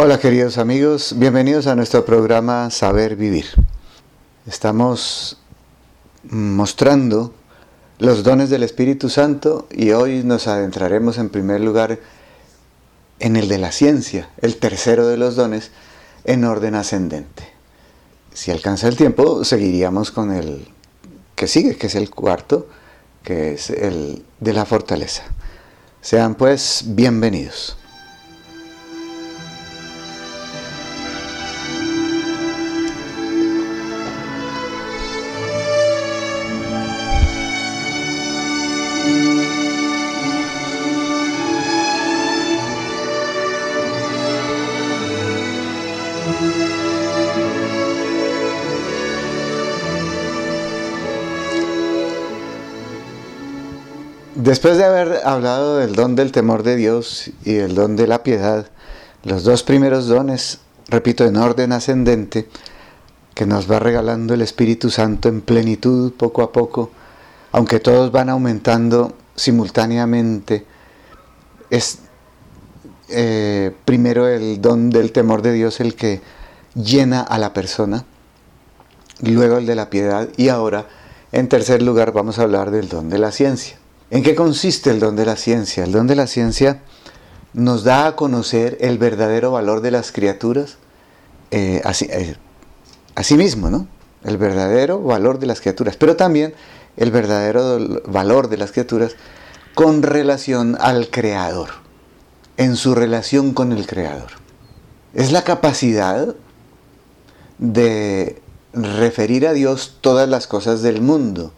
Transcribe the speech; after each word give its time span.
Hola 0.00 0.20
queridos 0.20 0.58
amigos, 0.58 1.14
bienvenidos 1.16 1.66
a 1.66 1.74
nuestro 1.74 2.04
programa 2.04 2.70
Saber 2.70 3.16
Vivir. 3.16 3.46
Estamos 4.46 5.38
mostrando 6.22 7.34
los 7.98 8.22
dones 8.22 8.48
del 8.48 8.62
Espíritu 8.62 9.08
Santo 9.08 9.66
y 9.72 9.90
hoy 9.90 10.22
nos 10.22 10.46
adentraremos 10.46 11.18
en 11.18 11.30
primer 11.30 11.62
lugar 11.62 11.98
en 13.18 13.34
el 13.34 13.48
de 13.48 13.58
la 13.58 13.72
ciencia, 13.72 14.30
el 14.40 14.58
tercero 14.58 15.08
de 15.08 15.16
los 15.16 15.34
dones, 15.34 15.72
en 16.22 16.44
orden 16.44 16.76
ascendente. 16.76 17.48
Si 18.32 18.52
alcanza 18.52 18.86
el 18.86 18.96
tiempo, 18.96 19.42
seguiríamos 19.44 20.12
con 20.12 20.30
el 20.30 20.68
que 21.34 21.48
sigue, 21.48 21.76
que 21.76 21.88
es 21.88 21.96
el 21.96 22.08
cuarto, 22.08 22.68
que 23.24 23.54
es 23.54 23.68
el 23.70 24.24
de 24.38 24.52
la 24.52 24.64
fortaleza. 24.64 25.24
Sean 26.00 26.36
pues 26.36 26.84
bienvenidos. 26.86 27.77
Después 54.48 54.78
de 54.78 54.84
haber 54.84 55.20
hablado 55.26 55.76
del 55.76 55.94
don 55.94 56.16
del 56.16 56.32
temor 56.32 56.62
de 56.62 56.74
Dios 56.74 57.30
y 57.44 57.56
el 57.56 57.74
don 57.74 57.96
de 57.96 58.06
la 58.06 58.22
piedad, 58.22 58.70
los 59.22 59.44
dos 59.44 59.62
primeros 59.62 60.06
dones, 60.06 60.60
repito, 60.88 61.26
en 61.26 61.36
orden 61.36 61.70
ascendente, 61.70 62.48
que 63.34 63.44
nos 63.44 63.70
va 63.70 63.78
regalando 63.78 64.32
el 64.32 64.40
Espíritu 64.40 64.88
Santo 64.88 65.28
en 65.28 65.42
plenitud 65.42 66.14
poco 66.14 66.40
a 66.40 66.50
poco, 66.50 66.90
aunque 67.52 67.78
todos 67.78 68.10
van 68.10 68.30
aumentando 68.30 69.12
simultáneamente, 69.36 70.64
es 71.68 71.98
eh, 73.10 73.76
primero 73.84 74.28
el 74.28 74.62
don 74.62 74.88
del 74.88 75.12
temor 75.12 75.42
de 75.42 75.52
Dios 75.52 75.78
el 75.80 75.94
que 75.94 76.22
llena 76.74 77.20
a 77.20 77.36
la 77.36 77.52
persona, 77.52 78.06
luego 79.20 79.58
el 79.58 79.66
de 79.66 79.74
la 79.74 79.90
piedad 79.90 80.30
y 80.38 80.48
ahora, 80.48 80.86
en 81.32 81.50
tercer 81.50 81.82
lugar, 81.82 82.12
vamos 82.12 82.38
a 82.38 82.44
hablar 82.44 82.70
del 82.70 82.88
don 82.88 83.10
de 83.10 83.18
la 83.18 83.30
ciencia. 83.30 83.76
¿En 84.10 84.22
qué 84.22 84.34
consiste 84.34 84.90
el 84.90 85.00
don 85.00 85.16
de 85.16 85.26
la 85.26 85.36
ciencia? 85.36 85.84
El 85.84 85.92
don 85.92 86.06
de 86.06 86.16
la 86.16 86.26
ciencia 86.26 86.80
nos 87.52 87.84
da 87.84 88.06
a 88.06 88.16
conocer 88.16 88.78
el 88.80 88.96
verdadero 88.96 89.50
valor 89.50 89.82
de 89.82 89.90
las 89.90 90.12
criaturas, 90.12 90.78
eh, 91.50 91.82
así, 91.84 92.06
eh, 92.10 92.36
mismo, 93.36 93.68
¿no? 93.68 93.86
El 94.24 94.38
verdadero 94.38 95.00
valor 95.02 95.38
de 95.38 95.46
las 95.46 95.60
criaturas, 95.60 95.96
pero 95.96 96.16
también 96.16 96.54
el 96.96 97.10
verdadero 97.10 98.00
valor 98.06 98.48
de 98.48 98.56
las 98.56 98.72
criaturas 98.72 99.14
con 99.74 100.02
relación 100.02 100.76
al 100.80 101.10
Creador, 101.10 101.68
en 102.56 102.76
su 102.76 102.94
relación 102.94 103.52
con 103.52 103.72
el 103.72 103.86
Creador. 103.86 104.30
Es 105.12 105.32
la 105.32 105.44
capacidad 105.44 106.34
de 107.58 108.40
referir 108.72 109.46
a 109.46 109.52
Dios 109.52 109.98
todas 110.00 110.28
las 110.28 110.46
cosas 110.46 110.80
del 110.80 111.02
mundo 111.02 111.52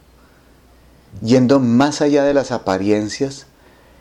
yendo 1.22 1.60
más 1.60 2.00
allá 2.00 2.25
de 2.25 2.34
las 2.34 2.53
apariencias 2.53 3.47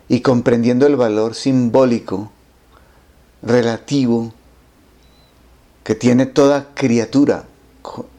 y 0.08 0.20
comprendiendo 0.20 0.86
el 0.86 0.96
valor 0.96 1.34
simbólico, 1.34 2.30
relativo, 3.42 4.32
que 5.84 5.94
tiene 5.94 6.26
toda 6.26 6.68
criatura 6.74 7.44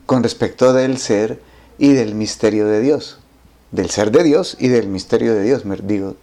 con 0.05 0.23
respecto 0.23 0.73
del 0.73 0.97
ser 0.97 1.39
y 1.77 1.93
del 1.93 2.15
misterio 2.15 2.67
de 2.67 2.81
Dios. 2.81 3.19
Del 3.71 3.89
ser 3.89 4.11
de 4.11 4.23
Dios 4.23 4.57
y 4.59 4.67
del 4.67 4.87
misterio 4.87 5.33
de 5.33 5.43
Dios, 5.43 5.63
digo, 5.83 6.15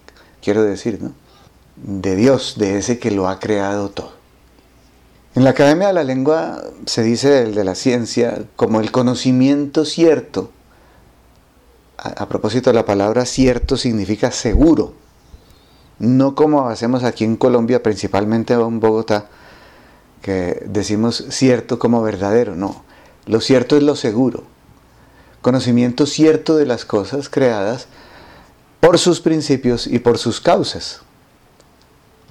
quiero 0.42 0.62
decir, 0.62 1.02
¿no? 1.02 1.12
De 1.76 2.16
Dios, 2.16 2.56
de 2.58 2.78
ese 2.78 2.98
que 2.98 3.10
lo 3.10 3.28
ha 3.28 3.38
creado 3.38 3.88
todo. 3.90 4.12
En 5.34 5.44
la 5.44 5.50
Academia 5.50 5.88
de 5.88 5.92
la 5.92 6.04
Lengua 6.04 6.62
se 6.86 7.02
dice 7.02 7.44
de 7.44 7.64
la 7.64 7.74
ciencia 7.74 8.42
como 8.56 8.80
el 8.80 8.90
conocimiento 8.90 9.84
cierto 9.84 10.50
a, 11.98 12.28
propósito, 12.28 12.72
la 12.72 12.84
palabra 12.84 13.26
cierto 13.26 13.76
significa 13.76 14.30
seguro. 14.30 14.94
No 15.98 16.36
como 16.36 16.68
hacemos 16.68 17.02
aquí 17.02 17.24
en 17.24 17.36
Colombia, 17.36 17.82
principalmente 17.82 18.54
en 18.54 18.78
Bogotá, 18.78 19.26
que 20.22 20.62
decimos 20.66 21.24
cierto 21.30 21.78
como 21.80 22.00
verdadero. 22.02 22.54
No, 22.54 22.84
lo 23.26 23.40
cierto 23.40 23.76
es 23.76 23.82
lo 23.82 23.96
seguro. 23.96 24.44
Conocimiento 25.42 26.06
cierto 26.06 26.56
de 26.56 26.66
las 26.66 26.84
cosas 26.84 27.28
creadas 27.28 27.88
por 28.80 28.98
sus 28.98 29.20
principios 29.20 29.88
y 29.88 29.98
por 29.98 30.18
sus 30.18 30.40
causas. 30.40 31.02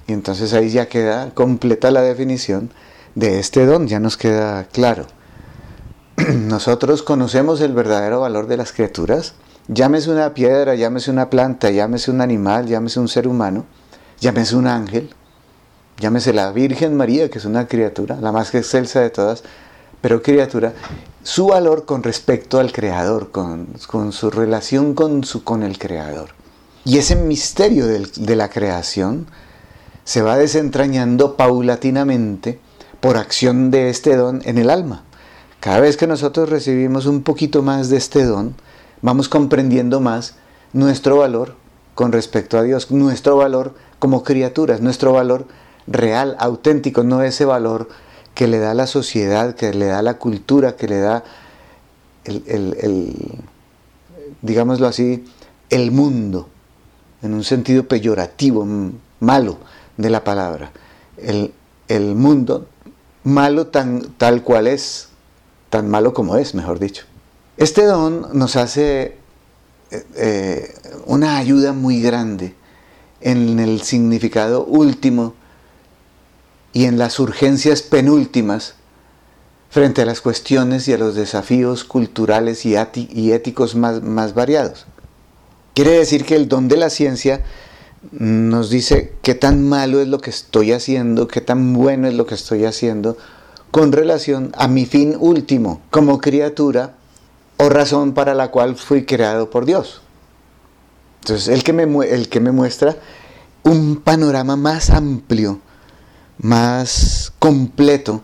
Y 0.06 0.14
entonces 0.14 0.54
ahí 0.54 0.70
ya 0.70 0.88
queda 0.88 1.34
completa 1.34 1.90
la 1.90 2.00
definición 2.00 2.70
de 3.14 3.38
este 3.38 3.66
don, 3.66 3.86
ya 3.86 4.00
nos 4.00 4.16
queda 4.16 4.64
claro. 4.64 5.06
Nosotros 6.34 7.02
conocemos 7.02 7.60
el 7.60 7.74
verdadero 7.74 8.20
valor 8.20 8.46
de 8.46 8.56
las 8.56 8.72
criaturas 8.72 9.34
Llámese 9.68 10.10
una 10.10 10.32
piedra, 10.32 10.74
llámese 10.74 11.10
una 11.10 11.28
planta, 11.28 11.70
llámese 11.70 12.10
un 12.10 12.22
animal, 12.22 12.66
llámese 12.66 13.00
un 13.00 13.08
ser 13.08 13.28
humano, 13.28 13.66
llámese 14.18 14.56
un 14.56 14.66
ángel, 14.66 15.10
llámese 15.98 16.32
la 16.32 16.50
Virgen 16.52 16.96
María, 16.96 17.28
que 17.28 17.36
es 17.36 17.44
una 17.44 17.68
criatura, 17.68 18.16
la 18.18 18.32
más 18.32 18.54
excelsa 18.54 19.00
de 19.02 19.10
todas, 19.10 19.42
pero 20.00 20.22
criatura, 20.22 20.72
su 21.22 21.48
valor 21.48 21.84
con 21.84 22.02
respecto 22.02 22.58
al 22.58 22.72
Creador, 22.72 23.30
con, 23.30 23.68
su 24.12 24.30
relación 24.30 24.94
con, 24.94 25.22
su, 25.24 25.44
con 25.44 25.62
el 25.62 25.78
Creador. 25.78 26.30
Y 26.86 26.96
ese 26.96 27.16
misterio 27.16 27.86
de 27.86 28.36
la 28.36 28.48
creación 28.48 29.26
se 30.04 30.22
va 30.22 30.38
desentrañando 30.38 31.36
paulatinamente 31.36 32.58
por 33.00 33.18
acción 33.18 33.70
de 33.70 33.90
este 33.90 34.16
don 34.16 34.40
en 34.46 34.56
el 34.56 34.70
alma. 34.70 35.04
Cada 35.60 35.80
vez 35.80 35.98
que 35.98 36.06
nosotros 36.06 36.48
recibimos 36.48 37.04
un 37.04 37.22
poquito 37.22 37.62
más 37.62 37.90
de 37.90 37.98
este 37.98 38.24
don, 38.24 38.54
vamos 39.02 39.28
comprendiendo 39.28 40.00
más 40.00 40.34
nuestro 40.72 41.18
valor 41.18 41.54
con 41.94 42.12
respecto 42.12 42.58
a 42.58 42.62
Dios, 42.62 42.90
nuestro 42.90 43.36
valor 43.36 43.74
como 43.98 44.22
criaturas, 44.22 44.80
nuestro 44.80 45.12
valor 45.12 45.46
real, 45.86 46.36
auténtico, 46.38 47.02
no 47.02 47.22
ese 47.22 47.44
valor 47.44 47.88
que 48.34 48.46
le 48.46 48.58
da 48.58 48.74
la 48.74 48.86
sociedad, 48.86 49.54
que 49.54 49.74
le 49.74 49.86
da 49.86 50.02
la 50.02 50.14
cultura, 50.14 50.76
que 50.76 50.86
le 50.86 51.00
da 51.00 51.24
el, 52.24 53.16
digámoslo 54.42 54.86
así, 54.86 55.24
el 55.70 55.90
mundo, 55.90 56.48
en 57.22 57.34
un 57.34 57.42
sentido 57.42 57.88
peyorativo, 57.88 58.66
malo 59.20 59.58
de 59.96 60.10
la 60.10 60.22
palabra. 60.22 60.70
El, 61.16 61.52
el 61.88 62.14
mundo 62.14 62.68
malo 63.24 63.66
tan, 63.66 64.02
tal 64.18 64.42
cual 64.42 64.68
es, 64.68 65.08
tan 65.70 65.88
malo 65.88 66.14
como 66.14 66.36
es, 66.36 66.54
mejor 66.54 66.78
dicho. 66.78 67.04
Este 67.58 67.86
don 67.86 68.28
nos 68.34 68.54
hace 68.54 69.16
eh, 69.90 70.06
eh, 70.14 70.74
una 71.06 71.38
ayuda 71.38 71.72
muy 71.72 72.00
grande 72.00 72.54
en 73.20 73.58
el 73.58 73.82
significado 73.82 74.64
último 74.64 75.34
y 76.72 76.84
en 76.84 76.98
las 76.98 77.18
urgencias 77.18 77.82
penúltimas 77.82 78.74
frente 79.70 80.02
a 80.02 80.06
las 80.06 80.20
cuestiones 80.20 80.86
y 80.86 80.92
a 80.92 80.98
los 80.98 81.16
desafíos 81.16 81.82
culturales 81.82 82.64
y, 82.64 82.76
éticos 82.76 83.74
más, 83.74 84.02
más 84.04 84.34
variados. 84.34 84.86
Quiere 85.74 85.90
decir 85.90 86.24
que 86.24 86.36
el 86.36 86.46
don 86.46 86.68
de 86.68 86.76
la 86.76 86.90
ciencia 86.90 87.42
nos 88.12 88.70
dice 88.70 89.14
qué 89.20 89.34
tan 89.34 89.68
malo 89.68 90.00
es 90.00 90.06
lo 90.06 90.20
que 90.20 90.30
estoy 90.30 90.70
haciendo, 90.70 91.26
qué 91.26 91.40
tan 91.40 91.72
bueno 91.72 92.06
es 92.06 92.14
lo 92.14 92.24
que 92.24 92.36
estoy 92.36 92.66
haciendo 92.66 93.18
con 93.72 93.90
relación 93.90 94.52
a 94.56 94.68
mi 94.68 94.86
fin 94.86 95.16
último 95.18 95.80
como 95.90 96.20
criatura 96.20 96.97
o 97.58 97.68
razón 97.68 98.12
para 98.12 98.34
la 98.34 98.50
cual 98.50 98.76
fui 98.76 99.04
creado 99.04 99.50
por 99.50 99.66
Dios. 99.66 100.00
Entonces, 101.20 101.48
el 101.48 101.64
que 101.64 101.72
me, 101.72 101.82
el 102.06 102.28
que 102.28 102.40
me 102.40 102.52
muestra 102.52 102.96
un 103.64 103.96
panorama 103.96 104.56
más 104.56 104.90
amplio, 104.90 105.60
más 106.38 107.32
completo 107.38 108.22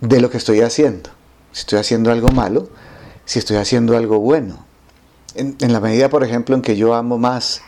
de 0.00 0.20
lo 0.20 0.28
que 0.28 0.36
estoy 0.36 0.60
haciendo. 0.60 1.10
Si 1.52 1.60
estoy 1.60 1.78
haciendo 1.78 2.10
algo 2.10 2.28
malo, 2.28 2.68
si 3.24 3.38
estoy 3.38 3.56
haciendo 3.56 3.96
algo 3.96 4.18
bueno. 4.18 4.66
En, 5.34 5.56
en, 5.60 5.72
la 5.72 5.80
medida, 5.80 6.10
por 6.10 6.24
ejemplo, 6.24 6.54
en 6.54 6.62
que 6.62 6.76
yo 6.76 6.94
amo 6.94 7.18
más 7.18 7.62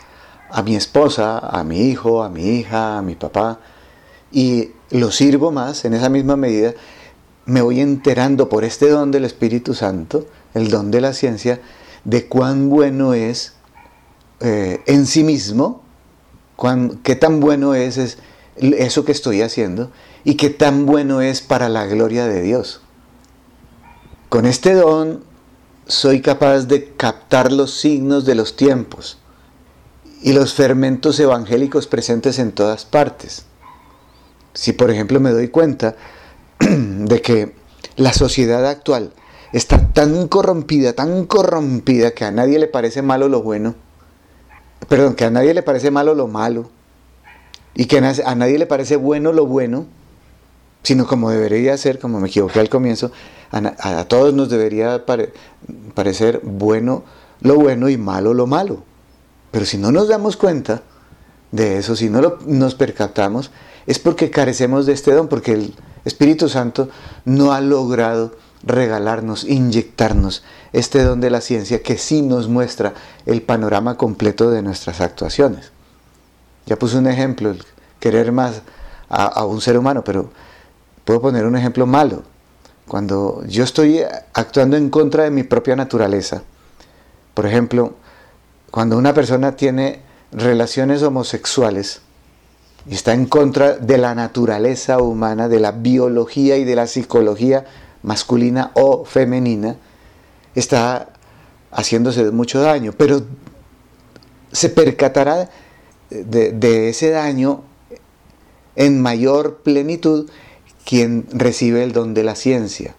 a 0.51 0.61
mi 0.61 0.75
esposa, 0.75 1.39
a 1.39 1.63
mi 1.63 1.87
hijo, 1.87 2.21
a 2.21 2.29
mi 2.29 2.59
hija, 2.59 2.97
a 2.97 3.01
mi 3.01 3.15
papá, 3.15 3.59
y 4.31 4.71
lo 4.91 5.11
sirvo 5.11 5.51
más, 5.51 5.85
en 5.85 5.93
esa 5.93 6.09
misma 6.09 6.35
medida, 6.35 6.73
me 7.45 7.61
voy 7.61 7.79
enterando 7.81 8.49
por 8.49 8.63
este 8.63 8.89
don 8.89 9.11
del 9.11 9.25
Espíritu 9.25 9.73
Santo 9.73 10.27
el 10.53 10.69
don 10.69 10.91
de 10.91 11.01
la 11.01 11.13
ciencia, 11.13 11.61
de 12.03 12.27
cuán 12.27 12.69
bueno 12.69 13.13
es 13.13 13.53
eh, 14.39 14.81
en 14.85 15.05
sí 15.05 15.23
mismo, 15.23 15.81
cuán, 16.55 16.99
qué 17.03 17.15
tan 17.15 17.39
bueno 17.39 17.75
es, 17.75 17.97
es, 17.97 18.17
eso 18.55 19.05
que 19.05 19.11
estoy 19.11 19.41
haciendo 19.41 19.91
y 20.23 20.35
qué 20.35 20.49
tan 20.49 20.85
bueno 20.85 21.21
es 21.21 21.41
para 21.41 21.69
la 21.69 21.85
gloria 21.85 22.25
de 22.25 22.41
Dios. 22.41 22.81
Con 24.29 24.45
este 24.45 24.73
don 24.73 25.23
soy 25.87 26.21
capaz 26.21 26.65
de 26.67 26.93
captar 26.93 27.51
los 27.51 27.79
signos 27.79 28.25
de 28.25 28.35
los 28.35 28.55
tiempos 28.55 29.17
y 30.21 30.33
los 30.33 30.53
fermentos 30.53 31.19
evangélicos 31.19 31.87
presentes 31.87 32.39
en 32.39 32.51
todas 32.51 32.85
partes. 32.85 33.45
Si 34.53 34.73
por 34.73 34.91
ejemplo 34.91 35.19
me 35.19 35.31
doy 35.31 35.47
cuenta 35.47 35.95
de 36.59 37.21
que 37.21 37.55
la 37.95 38.13
sociedad 38.13 38.65
actual 38.67 39.13
está 39.53 39.87
tan 39.93 40.27
corrompida, 40.27 40.93
tan 40.93 41.25
corrompida 41.25 42.11
que 42.11 42.25
a 42.25 42.31
nadie 42.31 42.59
le 42.59 42.67
parece 42.67 43.01
malo 43.01 43.27
lo 43.27 43.41
bueno, 43.41 43.75
perdón, 44.87 45.15
que 45.15 45.25
a 45.25 45.29
nadie 45.29 45.53
le 45.53 45.63
parece 45.63 45.91
malo 45.91 46.13
lo 46.13 46.27
malo, 46.27 46.69
y 47.75 47.85
que 47.85 47.97
a 47.97 48.35
nadie 48.35 48.57
le 48.57 48.65
parece 48.65 48.95
bueno 48.95 49.31
lo 49.31 49.45
bueno, 49.45 49.85
sino 50.83 51.07
como 51.07 51.29
debería 51.29 51.77
ser, 51.77 51.99
como 51.99 52.19
me 52.19 52.27
equivoqué 52.27 52.59
al 52.59 52.69
comienzo, 52.69 53.11
a, 53.51 54.05
todos 54.05 54.33
nos 54.33 54.49
debería 54.49 55.05
parecer 55.95 56.41
bueno 56.43 57.03
lo 57.41 57.55
bueno 57.55 57.89
y 57.89 57.97
malo 57.97 58.33
lo 58.33 58.47
malo. 58.47 58.83
Pero 59.51 59.65
si 59.65 59.77
no 59.77 59.91
nos 59.91 60.07
damos 60.07 60.37
cuenta 60.37 60.83
de 61.51 61.77
eso, 61.77 61.95
si 61.95 62.09
no 62.09 62.37
nos 62.45 62.75
percatamos, 62.75 63.51
es 63.87 63.97
porque 63.97 64.29
carecemos 64.29 64.85
de 64.85 64.93
este 64.93 65.13
don, 65.13 65.27
porque 65.27 65.53
el 65.53 65.73
Espíritu 66.05 66.49
Santo 66.49 66.89
no 67.25 67.53
ha 67.53 67.61
logrado 67.61 68.33
regalarnos, 68.63 69.43
inyectarnos 69.43 70.43
este 70.73 71.03
don 71.03 71.21
de 71.21 71.29
la 71.29 71.41
ciencia 71.41 71.81
que 71.81 71.97
sí 71.97 72.21
nos 72.21 72.47
muestra 72.47 72.93
el 73.25 73.41
panorama 73.41 73.97
completo 73.97 74.51
de 74.51 74.61
nuestras 74.61 75.01
actuaciones. 75.01 75.71
Ya 76.65 76.77
puse 76.77 76.97
un 76.97 77.07
ejemplo, 77.07 77.51
el 77.51 77.63
querer 77.99 78.31
más 78.31 78.61
a, 79.09 79.43
un 79.45 79.61
ser 79.61 79.77
humano, 79.77 80.03
pero 80.03 80.29
puedo 81.05 81.21
poner 81.21 81.45
un 81.45 81.55
ejemplo 81.55 81.85
malo. 81.85 82.23
Cuando 82.87 83.43
yo 83.47 83.63
estoy 83.63 84.01
actuando 84.33 84.77
en 84.77 84.89
contra 84.89 85.23
de 85.23 85.31
mi 85.31 85.43
propia 85.43 85.75
naturaleza, 85.75 86.43
por 87.33 87.45
ejemplo, 87.45 87.93
cuando 88.71 88.97
una 88.97 89.13
persona 89.13 89.55
tiene 89.55 90.01
relaciones 90.31 91.01
homosexuales 91.01 92.01
y 92.87 92.93
está 92.93 93.13
en 93.13 93.25
contra 93.25 93.75
de 93.75 93.97
la 93.97 94.13
naturaleza 94.15 94.99
humana, 94.99 95.47
de 95.47 95.59
la 95.59 95.71
biología 95.71 96.57
y 96.57 96.65
de 96.65 96.75
la 96.75 96.87
psicología 96.87 97.65
masculina 98.03 98.71
o 98.73 99.05
femenina, 99.05 99.75
está 100.55 101.09
haciéndose 101.71 102.31
mucho 102.31 102.61
daño, 102.61 102.93
pero 102.97 103.23
se 104.51 104.69
percatará 104.69 105.49
de, 106.09 106.89
ese 106.89 107.11
daño 107.11 107.63
en 108.75 109.01
mayor 109.01 109.57
plenitud 109.57 110.29
quien 110.85 111.27
recibe 111.31 111.83
el 111.83 111.91
don 111.91 112.13
de 112.13 112.23
la 112.23 112.35
ciencia. 112.35 112.95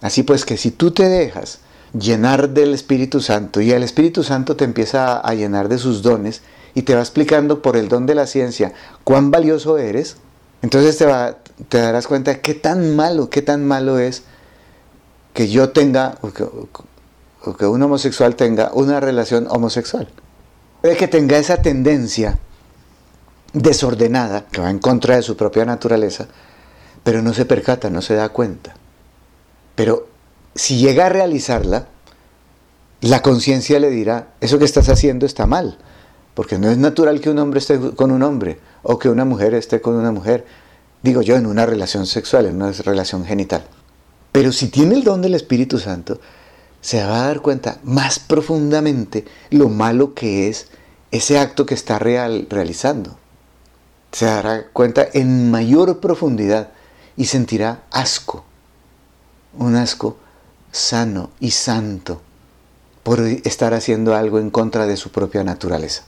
Así 0.00 0.22
pues 0.22 0.44
que 0.44 0.56
si 0.56 0.70
tú 0.70 0.92
te 0.92 1.08
dejas 1.08 1.60
llenar 1.98 2.50
del 2.50 2.74
Espíritu 2.74 3.20
Santo 3.20 3.60
y 3.60 3.72
el 3.72 3.82
Espíritu 3.82 4.22
Santo 4.22 4.56
te 4.56 4.64
empieza 4.64 5.18
a 5.18 5.34
llenar 5.34 5.68
de 5.68 5.78
sus 5.78 6.02
dones 6.02 6.42
y 6.74 6.82
te 6.82 6.94
va 6.94 7.00
explicando 7.00 7.62
por 7.62 7.76
el 7.76 7.88
don 7.88 8.06
de 8.06 8.14
la 8.14 8.26
ciencia 8.26 8.72
cuán 9.04 9.30
valioso 9.30 9.78
eres, 9.78 10.16
entonces 10.62 10.98
te, 10.98 11.06
te 11.68 11.78
darás 11.78 12.06
cuenta 12.06 12.32
de 12.32 12.40
qué 12.40 12.54
tan 12.54 12.94
malo, 12.94 13.30
qué 13.30 13.42
tan 13.42 13.66
malo 13.66 13.98
es 13.98 14.24
que 15.34 15.48
yo 15.48 15.70
tenga 15.70 16.16
o 16.22 16.32
que, 17.58 17.66
un 17.66 17.82
homosexual 17.82 18.36
tenga 18.36 18.70
una 18.72 19.00
relación 19.00 19.46
homosexual. 19.50 20.08
Puede 20.80 20.96
que 20.96 21.08
tenga 21.08 21.36
esa 21.36 21.60
tendencia 21.60 22.38
desordenada 23.52 24.46
que 24.46 24.62
va 24.62 24.70
en 24.70 24.78
contra 24.78 25.16
de 25.16 25.22
su 25.22 25.36
propia 25.36 25.64
naturaleza, 25.64 26.28
pero 27.02 27.20
no 27.20 27.34
se 27.34 27.44
percata, 27.44 27.90
no 27.90 28.00
se 28.00 28.14
da 28.14 28.30
cuenta. 28.30 28.74
Pero 29.74 30.06
si 30.54 30.78
llega 30.78 31.06
a 31.06 31.10
realizarla, 31.10 31.88
la 33.00 33.20
conciencia 33.20 33.80
le 33.80 33.90
dirá, 33.90 34.28
eso 34.40 34.58
que 34.58 34.64
estás 34.64 34.88
haciendo 34.88 35.26
está 35.26 35.46
mal, 35.46 35.78
porque 36.34 36.58
no 36.58 36.70
es 36.70 36.78
natural 36.78 37.20
que 37.20 37.30
un 37.30 37.38
hombre 37.38 37.58
esté 37.58 37.78
con 37.94 38.12
un 38.12 38.22
hombre 38.22 38.60
o 38.82 38.98
que 38.98 39.08
una 39.08 39.24
mujer 39.24 39.52
esté 39.54 39.80
con 39.80 39.94
una 39.94 40.12
mujer, 40.12 40.46
digo 41.02 41.22
yo, 41.22 41.36
en 41.36 41.46
una 41.46 41.66
relación 41.66 42.06
sexual, 42.06 42.46
en 42.46 42.56
una 42.56 42.70
relación 42.70 43.24
genital. 43.24 43.64
Pero 44.34 44.50
si 44.50 44.66
tiene 44.66 44.96
el 44.96 45.04
don 45.04 45.22
del 45.22 45.36
Espíritu 45.36 45.78
Santo, 45.78 46.18
se 46.80 47.04
va 47.04 47.22
a 47.22 47.26
dar 47.28 47.40
cuenta 47.40 47.78
más 47.84 48.18
profundamente 48.18 49.24
lo 49.50 49.68
malo 49.68 50.12
que 50.12 50.48
es 50.48 50.70
ese 51.12 51.38
acto 51.38 51.66
que 51.66 51.74
está 51.74 52.00
real, 52.00 52.48
realizando. 52.50 53.16
Se 54.10 54.24
dará 54.24 54.66
cuenta 54.72 55.06
en 55.12 55.52
mayor 55.52 56.00
profundidad 56.00 56.70
y 57.16 57.26
sentirá 57.26 57.84
asco, 57.92 58.44
un 59.56 59.76
asco 59.76 60.16
sano 60.72 61.30
y 61.38 61.52
santo 61.52 62.20
por 63.04 63.20
estar 63.20 63.72
haciendo 63.72 64.16
algo 64.16 64.40
en 64.40 64.50
contra 64.50 64.88
de 64.88 64.96
su 64.96 65.12
propia 65.12 65.44
naturaleza. 65.44 66.02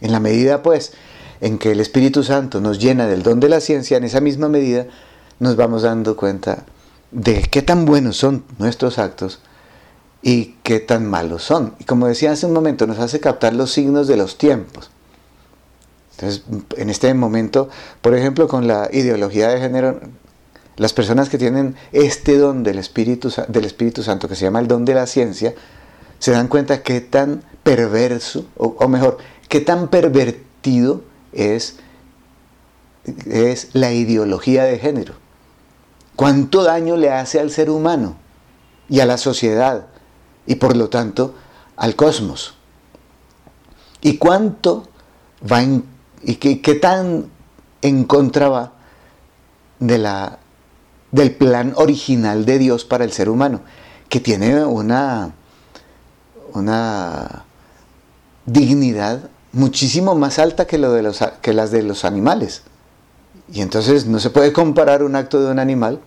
En 0.00 0.10
la 0.10 0.20
medida, 0.20 0.62
pues, 0.62 0.94
en 1.42 1.58
que 1.58 1.72
el 1.72 1.80
Espíritu 1.80 2.24
Santo 2.24 2.62
nos 2.62 2.78
llena 2.78 3.06
del 3.06 3.22
don 3.22 3.40
de 3.40 3.50
la 3.50 3.60
ciencia, 3.60 3.98
en 3.98 4.04
esa 4.04 4.22
misma 4.22 4.48
medida 4.48 4.86
nos 5.38 5.56
vamos 5.56 5.82
dando 5.82 6.16
cuenta 6.16 6.64
de 7.10 7.42
qué 7.42 7.62
tan 7.62 7.84
buenos 7.84 8.16
son 8.16 8.44
nuestros 8.58 8.98
actos 8.98 9.40
y 10.22 10.56
qué 10.62 10.80
tan 10.80 11.06
malos 11.06 11.42
son. 11.42 11.74
Y 11.78 11.84
como 11.84 12.06
decía 12.06 12.32
hace 12.32 12.46
un 12.46 12.52
momento, 12.52 12.86
nos 12.86 12.98
hace 12.98 13.20
captar 13.20 13.54
los 13.54 13.72
signos 13.72 14.08
de 14.08 14.16
los 14.16 14.38
tiempos. 14.38 14.90
Entonces, 16.12 16.42
en 16.76 16.90
este 16.90 17.12
momento, 17.14 17.68
por 18.00 18.14
ejemplo, 18.14 18.48
con 18.48 18.66
la 18.66 18.88
ideología 18.92 19.48
de 19.48 19.60
género, 19.60 20.00
las 20.76 20.92
personas 20.92 21.28
que 21.28 21.38
tienen 21.38 21.76
este 21.92 22.38
don 22.38 22.62
del 22.62 22.78
Espíritu, 22.78 23.30
del 23.48 23.64
Espíritu 23.64 24.02
Santo, 24.02 24.28
que 24.28 24.34
se 24.34 24.44
llama 24.44 24.60
el 24.60 24.68
don 24.68 24.84
de 24.84 24.94
la 24.94 25.06
ciencia, 25.06 25.54
se 26.18 26.32
dan 26.32 26.48
cuenta 26.48 26.82
qué 26.82 27.00
tan 27.00 27.42
perverso, 27.62 28.46
o, 28.56 28.88
mejor, 28.88 29.18
qué 29.48 29.60
tan 29.60 29.88
pervertido 29.88 31.02
es, 31.32 31.76
es 33.26 33.68
la 33.74 33.92
ideología 33.92 34.64
de 34.64 34.78
género 34.78 35.25
cuánto 36.16 36.64
daño 36.64 36.96
le 36.96 37.10
hace 37.10 37.38
al 37.38 37.50
ser 37.50 37.70
humano 37.70 38.16
y 38.88 39.00
a 39.00 39.06
la 39.06 39.18
sociedad 39.18 39.86
y 40.46 40.56
por 40.56 40.76
lo 40.76 40.88
tanto 40.88 41.34
al 41.76 41.94
cosmos. 41.94 42.54
Y 44.00 44.16
cuánto 44.18 44.88
va 45.50 45.62
en, 45.62 45.84
y 46.22 46.36
qué, 46.36 46.74
tan 46.74 47.26
en 47.82 48.04
contra 48.04 48.48
va 48.48 48.72
de 49.78 49.98
la, 49.98 50.38
del 51.12 51.34
plan 51.34 51.74
original 51.76 52.44
de 52.44 52.58
Dios 52.58 52.84
para 52.84 53.04
el 53.04 53.12
ser 53.12 53.28
humano, 53.28 53.60
que 54.08 54.20
tiene 54.20 54.64
una, 54.64 55.32
una 56.52 57.44
dignidad 58.46 59.28
muchísimo 59.52 60.14
más 60.14 60.38
alta 60.38 60.66
que, 60.66 60.78
lo 60.78 60.92
de 60.92 61.02
los, 61.02 61.20
que 61.42 61.52
las 61.52 61.70
de 61.70 61.82
los 61.82 62.04
animales. 62.04 62.62
Y 63.52 63.60
entonces 63.60 64.06
no 64.06 64.18
se 64.18 64.30
puede 64.30 64.52
comparar 64.52 65.02
un 65.02 65.14
acto 65.14 65.40
de 65.40 65.50
un 65.50 65.58
animal 65.58 66.00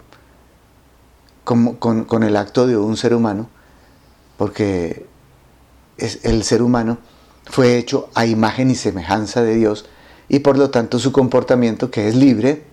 con, 1.43 1.75
con, 1.75 2.23
el 2.23 2.35
acto 2.35 2.67
de 2.67 2.77
un 2.77 2.97
ser 2.97 3.13
humano, 3.13 3.49
porque 4.37 5.05
el 5.97 6.43
ser 6.43 6.61
humano 6.61 6.99
fue 7.45 7.77
hecho 7.77 8.09
a 8.13 8.25
imagen 8.25 8.69
y 8.69 8.75
semejanza 8.75 9.41
de 9.41 9.55
Dios 9.55 9.85
y 10.27 10.39
por 10.39 10.57
lo 10.57 10.69
tanto 10.69 10.99
su 10.99 11.11
comportamiento, 11.11 11.89
que 11.89 12.07
es 12.07 12.15
libre, 12.15 12.63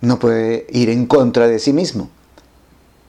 no 0.00 0.18
puede 0.18 0.66
ir 0.70 0.88
en 0.88 1.06
contra 1.06 1.46
de 1.46 1.58
sí 1.58 1.72
mismo. 1.72 2.08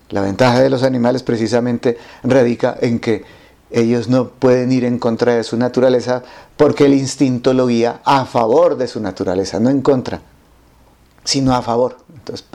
La 0.09 0.21
ventaja 0.21 0.59
de 0.59 0.69
los 0.69 0.83
animales 0.83 1.23
precisamente 1.23 1.97
radica 2.23 2.75
en 2.81 2.99
que 2.99 3.23
ellos 3.69 4.09
no 4.09 4.27
pueden 4.27 4.73
ir 4.73 4.83
en 4.83 4.99
contra 4.99 5.35
de 5.35 5.45
su 5.45 5.55
naturaleza 5.55 6.23
porque 6.57 6.85
el 6.85 6.93
instinto 6.93 7.53
lo 7.53 7.67
guía 7.67 8.01
a 8.03 8.25
favor 8.25 8.75
de 8.75 8.89
su 8.89 8.99
naturaleza, 8.99 9.61
no 9.61 9.69
en 9.69 9.81
contra 9.81 10.21
sino 11.23 11.55
a 11.55 11.61
favor. 11.61 11.97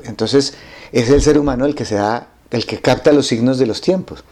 Entonces, 0.04 0.54
es 0.92 1.10
el 1.10 1.22
ser 1.22 1.38
humano 1.38 1.66
el 1.66 1.74
que 1.74 1.84
se 1.84 1.96
da, 1.96 2.28
el 2.50 2.66
que 2.66 2.80
capta 2.80 3.12
los 3.12 3.26
signos 3.26 3.58
de 3.58 3.66
los 3.66 3.80
tiempos 3.80 4.24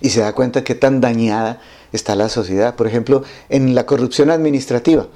y 0.00 0.10
se 0.10 0.20
da 0.20 0.32
cuenta 0.32 0.64
qué 0.64 0.74
tan 0.74 1.00
dañada 1.00 1.60
está 1.92 2.14
la 2.14 2.28
sociedad. 2.28 2.74
Por 2.74 2.86
ejemplo, 2.86 3.22
en 3.48 3.74
la 3.74 3.86
corrupción 3.86 4.30
administrativa, 4.30 5.06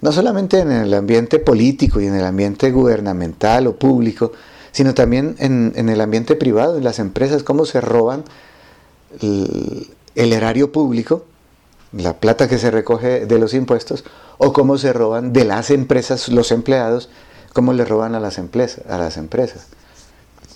no 0.00 0.12
solamente 0.12 0.60
en 0.60 0.70
el 0.70 0.94
ambiente 0.94 1.38
político 1.38 2.00
y 2.00 2.06
en 2.06 2.14
el 2.14 2.24
ambiente 2.24 2.70
gubernamental 2.70 3.66
o 3.66 3.76
público, 3.76 4.32
sino 4.70 4.94
también 4.94 5.34
en, 5.38 5.88
el 5.88 6.00
ambiente 6.00 6.36
privado, 6.36 6.76
en 6.78 6.84
las 6.84 6.98
empresas, 6.98 7.42
cómo 7.42 7.64
se 7.64 7.80
roban 7.80 8.24
el, 9.20 9.88
el 10.14 10.32
erario 10.32 10.70
público, 10.70 11.24
la 11.92 12.20
plata 12.20 12.48
que 12.48 12.58
se 12.58 12.70
recoge 12.70 13.26
de 13.26 13.38
los 13.38 13.54
impuestos, 13.54 14.04
o 14.36 14.52
cómo 14.52 14.78
se 14.78 14.92
roban 14.92 15.32
de 15.32 15.44
las 15.44 15.70
empresas 15.70 16.28
los 16.28 16.52
empleados 16.52 17.08
cómo 17.58 17.72
le 17.72 17.84
roban 17.84 18.14
a 18.14 18.20
las, 18.20 18.38
empresas, 18.38 18.86
a 18.88 18.98
las 18.98 19.16
empresas. 19.16 19.66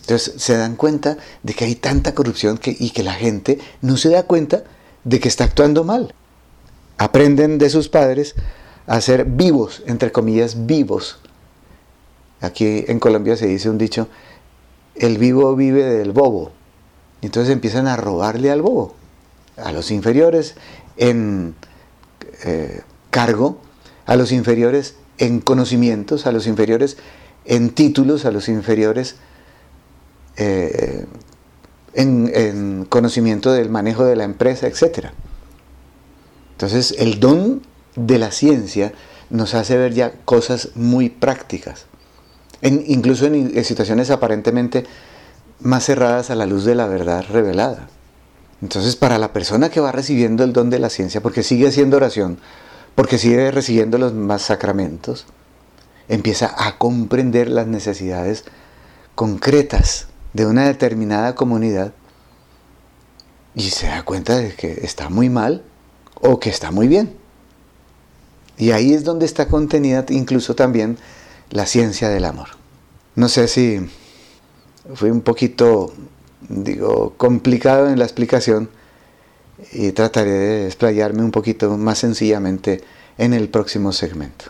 Entonces 0.03 0.35
se 0.37 0.57
dan 0.57 0.77
cuenta 0.77 1.17
de 1.43 1.53
que 1.53 1.65
hay 1.65 1.75
tanta 1.75 2.15
corrupción 2.15 2.61
y 2.65 2.91
que 2.91 3.03
la 3.03 3.15
gente 3.15 3.59
no 3.81 3.97
se 3.97 4.11
da 4.11 4.23
cuenta 4.23 4.63
de 5.03 5.19
que 5.19 5.27
está 5.27 5.43
actuando 5.43 5.83
mal. 5.83 6.15
Aprenden 6.99 7.59
de 7.59 7.71
sus 7.71 7.89
padres 7.89 8.37
a 8.87 9.01
ser 9.01 9.25
vivos, 9.25 9.83
entre 9.87 10.13
comillas, 10.13 10.65
vivos, 10.67 11.19
Aquí 12.41 12.85
en 12.87 13.01
Colombia 13.01 13.37
se 13.37 13.49
dice 13.49 13.69
un 13.69 13.79
dicho, 13.79 14.07
el 14.95 15.19
vivo 15.19 15.57
vive 15.57 15.83
del 15.83 16.13
bobo. 16.13 16.53
Entonces 17.21 17.53
empiezan 17.53 17.89
a 17.89 17.97
robarle 17.97 18.53
al 18.53 18.63
bobo, 18.63 18.95
a 19.57 19.73
los 19.73 19.91
inferiores 19.91 20.55
en 20.97 21.57
eh, 22.45 22.83
cargo, 23.11 23.59
a 24.07 24.15
los 24.15 24.31
inferiores 24.31 24.95
en 25.23 25.41
conocimientos, 25.41 26.27
a 26.27 26.33
los 26.33 26.49
inferiores 26.49 26.97
en 27.45 27.71
títulos, 27.71 28.25
a 28.25 28.33
los 28.33 28.49
inferiores 28.49 29.15
eh, 30.37 31.07
en, 31.95 32.87
conocimiento 32.89 33.53
del 33.53 33.71
manejo 33.71 34.05
de 34.05 34.17
la 34.17 34.25
empresa, 34.25 34.67
etc. 34.67 35.11
Entonces 36.53 36.97
el 36.99 37.21
don 37.21 37.63
de 37.95 38.19
la 38.19 38.33
ciencia 38.33 38.93
nos 39.31 39.55
hace 39.55 39.77
ver 39.77 39.95
ya 39.95 40.13
cosas 40.25 40.71
muy 40.75 41.09
prácticas, 41.09 41.87
incluso 42.61 43.27
en 43.27 43.65
situaciones 43.65 44.11
aparentemente 44.11 44.85
más 45.61 45.85
cerradas 45.85 46.31
a 46.31 46.35
la 46.35 46.47
luz 46.47 46.65
de 46.65 46.75
la 46.75 46.87
verdad 46.87 47.25
revelada. 47.31 47.89
Entonces, 48.61 48.95
para 48.95 49.19
la 49.19 49.33
persona 49.33 49.71
que 49.71 49.81
va 49.81 49.91
recibiendo 49.91 50.45
el 50.45 50.53
don 50.53 50.71
de 50.71 50.79
la 50.79 50.91
ciencia, 50.91 51.21
porque 51.21 51.43
sigue 51.43 51.69
haciendo 51.69 51.97
oración, 51.97 52.39
porque 52.95 53.19
sigue 53.19 53.51
recibiendo 53.51 53.99
los 53.99 54.13
más 54.13 54.43
sacramentos, 54.43 55.27
empieza 56.09 56.55
a 56.57 56.79
comprender 56.79 57.49
las 57.49 57.67
necesidades 57.67 58.45
concretas 59.15 60.09
de 60.33 60.47
una 60.47 60.67
determinada 60.67 61.35
comunidad 61.35 61.93
y 63.55 63.71
se 63.71 63.87
da 63.87 64.03
cuenta 64.03 64.37
de 64.37 64.55
que 64.55 64.81
está 64.83 65.09
muy 65.09 65.29
mal 65.29 65.63
o 66.21 66.41
que 66.41 66.51
está 66.51 66.71
muy 66.71 66.89
bien. 66.89 67.17
Y 68.57 68.71
ahí 68.71 68.95
es 68.95 69.05
donde 69.05 69.27
está 69.27 69.49
contenida 69.49 70.05
incluso 70.11 70.55
también 70.55 70.99
la 71.51 71.67
ciencia 71.67 72.09
del 72.09 72.25
amor. 72.25 72.49
No 73.15 73.29
sé 73.29 73.49
si 73.49 73.91
fui 74.95 75.11
un 75.11 75.21
poquito, 75.21 75.93
digo, 76.49 77.15
complicado 77.17 77.89
en 77.89 77.99
la 77.99 78.05
explicación 78.05 78.71
y 79.73 79.93
trataré 79.93 80.31
de 80.31 80.67
explayarme 80.67 81.23
un 81.23 81.31
poquito 81.31 81.77
más 81.77 81.99
sencillamente 81.99 82.83
en 83.19 83.35
el 83.35 83.49
próximo 83.49 83.93
segmento. 83.93 84.47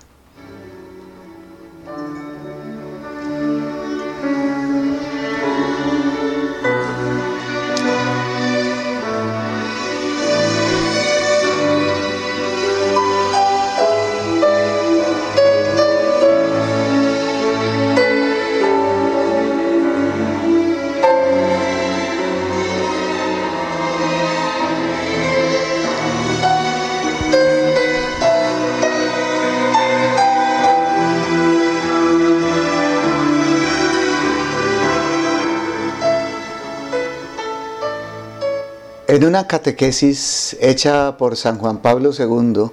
En 39.12 39.26
una 39.26 39.47
catequesis 39.47 40.57
hecha 40.59 41.19
por 41.19 41.37
San 41.37 41.59
Juan 41.59 41.83
Pablo 41.83 42.12
II 42.19 42.71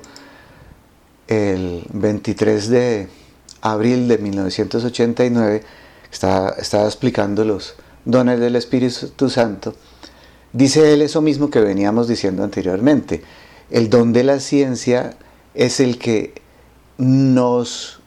el 1.27 1.85
23 1.91 2.69
de 2.69 3.09
abril 3.59 4.07
de 4.07 4.19
1989, 4.19 5.63
estaba, 6.09 6.55
explicando 6.85 7.43
los 7.43 7.75
dones 8.05 8.39
del 8.39 8.55
Espíritu 8.55 9.29
Santo, 9.29 9.75
dice 10.53 10.93
él 10.93 11.01
eso 11.01 11.21
mismo 11.21 11.49
que 11.49 11.59
veníamos 11.59 12.07
diciendo 12.07 12.45
anteriormente. 12.45 13.21
El 13.69 13.89
don 13.89 14.13
de 14.13 14.23
la 14.23 14.39
ciencia 14.39 15.17
es 15.55 15.81
el 15.81 15.99
que 15.99 16.35
nos 16.97 17.99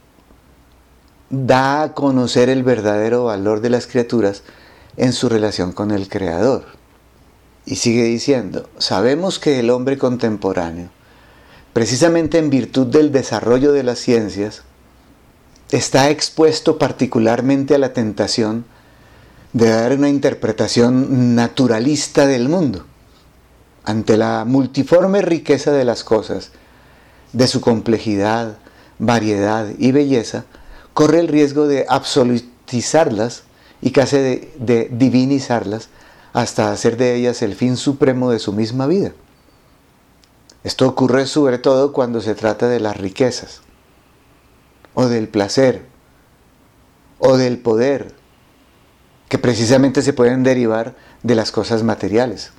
da 1.29 1.83
a 1.83 1.93
conocer 1.93 2.49
el 2.49 2.63
verdadero 2.63 3.25
valor 3.25 3.61
de 3.61 3.69
las 3.69 3.85
criaturas 3.85 4.41
en 4.97 5.13
su 5.13 5.29
relación 5.29 5.71
con 5.71 5.91
el 5.91 6.09
Creador. 6.09 6.81
Y 7.65 7.77
sigue 7.77 8.03
diciendo, 8.03 8.69
sabemos 8.77 9.39
que 9.39 9.59
el 9.59 9.69
hombre 9.69 9.97
contemporáneo, 9.97 10.89
precisamente 11.71 12.37
en 12.37 12.49
virtud 12.49 12.87
del 12.87 13.11
desarrollo 13.11 13.71
de 13.71 13.83
las 13.83 13.99
ciencias, 13.99 14.63
está 15.71 16.09
expuesto 16.09 16.77
particularmente 16.77 17.73
a 17.73 17.79
la 17.79 17.93
tentación 17.93 18.65
de 19.53 19.69
dar 19.69 19.93
una 19.93 20.09
interpretación 20.09 21.35
naturalista 21.35 22.27
del 22.27 22.49
mundo. 22.49 22.85
Ante 23.85 24.17
la 24.17 24.45
multiforme 24.45 25.21
riqueza 25.21 25.71
de 25.71 25.85
las 25.85 26.03
cosas, 26.03 26.51
de 27.33 27.47
su 27.47 27.61
complejidad, 27.61 28.57
variedad 28.99 29.67
y 29.77 29.91
belleza, 29.91 30.45
corre 30.93 31.19
el 31.19 31.27
riesgo 31.27 31.67
de 31.67 31.85
absolutizarlas 31.89 33.43
y 33.81 33.91
casi 33.91 34.17
de, 34.17 34.53
de 34.59 34.89
divinizarlas 34.91 35.89
hasta 36.33 36.71
hacer 36.71 36.97
de 36.97 37.15
ellas 37.15 37.41
el 37.41 37.55
fin 37.55 37.77
supremo 37.77 38.31
de 38.31 38.39
su 38.39 38.51
misma 38.51 38.87
vida. 38.87 39.13
Esto 40.63 40.87
ocurre 40.87 41.27
sobre 41.27 41.59
todo 41.59 41.93
cuando 41.93 42.21
se 42.21 42.35
trata 42.35 42.67
de 42.67 42.79
las 42.79 42.97
riquezas, 42.97 43.61
o 44.95 45.05
del 45.07 45.27
placer, 45.27 45.85
o 47.19 47.37
del 47.37 47.59
poder, 47.59 48.13
que 49.29 49.37
precisamente 49.37 50.01
se 50.01 50.13
pueden 50.13 50.43
derivar 50.43 50.95
de 51.21 51.35
las 51.35 51.51
cosas 51.51 51.83
materiales. 51.83 52.51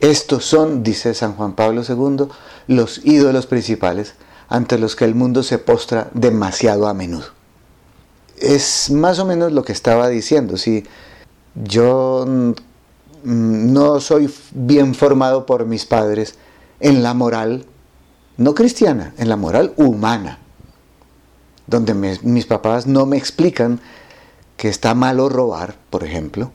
Estos 0.00 0.44
son, 0.44 0.82
dice 0.82 1.12
San 1.14 1.34
Juan 1.34 1.54
Pablo 1.54 1.82
II, 1.86 2.28
los 2.68 3.04
ídolos 3.04 3.46
principales 3.46 4.14
ante 4.48 4.78
los 4.78 4.96
que 4.96 5.04
el 5.04 5.14
mundo 5.14 5.42
se 5.42 5.58
postra 5.58 6.08
demasiado 6.14 6.86
a 6.86 6.94
menudo. 6.94 7.26
Es 8.36 8.90
más 8.90 9.18
o 9.18 9.24
menos 9.24 9.52
lo 9.52 9.64
que 9.64 9.72
estaba 9.72 10.08
diciendo. 10.08 10.56
Si 10.56 10.84
yo 11.54 12.54
no 13.24 14.00
soy 14.00 14.32
bien 14.52 14.94
formado 14.94 15.46
por 15.46 15.66
mis 15.66 15.84
padres 15.84 16.36
en 16.80 17.02
la 17.02 17.14
moral, 17.14 17.66
no 18.36 18.54
cristiana, 18.54 19.14
en 19.18 19.28
la 19.28 19.36
moral 19.36 19.72
humana, 19.76 20.38
donde 21.66 21.94
mis 21.94 22.46
papás 22.46 22.86
no 22.86 23.06
me 23.06 23.16
explican 23.16 23.80
que 24.56 24.68
está 24.68 24.94
malo 24.94 25.28
robar, 25.28 25.76
por 25.90 26.04
ejemplo, 26.04 26.50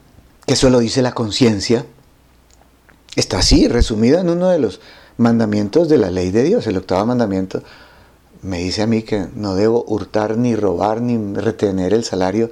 que 0.46 0.54
eso 0.54 0.70
lo 0.70 0.78
dice 0.78 1.02
la 1.02 1.12
conciencia, 1.12 1.86
está 3.16 3.38
así, 3.38 3.68
resumido 3.68 4.18
en 4.18 4.28
uno 4.28 4.48
de 4.48 4.58
los 4.58 4.80
mandamientos 5.16 5.88
de 5.88 5.98
la 5.98 6.10
ley 6.10 6.30
de 6.30 6.42
Dios, 6.42 6.66
el 6.66 6.76
octavo 6.76 7.06
mandamiento, 7.06 7.62
me 8.42 8.58
dice 8.58 8.82
a 8.82 8.86
mí 8.86 9.02
que 9.02 9.26
no 9.34 9.54
debo 9.54 9.84
hurtar 9.86 10.36
ni 10.36 10.54
robar 10.54 11.00
ni 11.00 11.34
retener 11.34 11.94
el 11.94 12.04
salario 12.04 12.50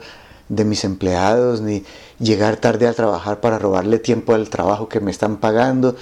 de 0.49 0.65
mis 0.65 0.85
empleados, 0.85 1.61
ni 1.61 1.85
llegar 2.23 2.57
tarde 2.57 2.87
a 2.87 2.95
trabajar 2.95 3.41
para 3.41 3.59
robarle 3.59 3.99
tiempo 3.99 4.35
al 4.35 4.49
trabajo 4.49 4.89
que 4.89 5.01
me 5.01 5.11
están 5.11 5.39
pagando. 5.39 5.97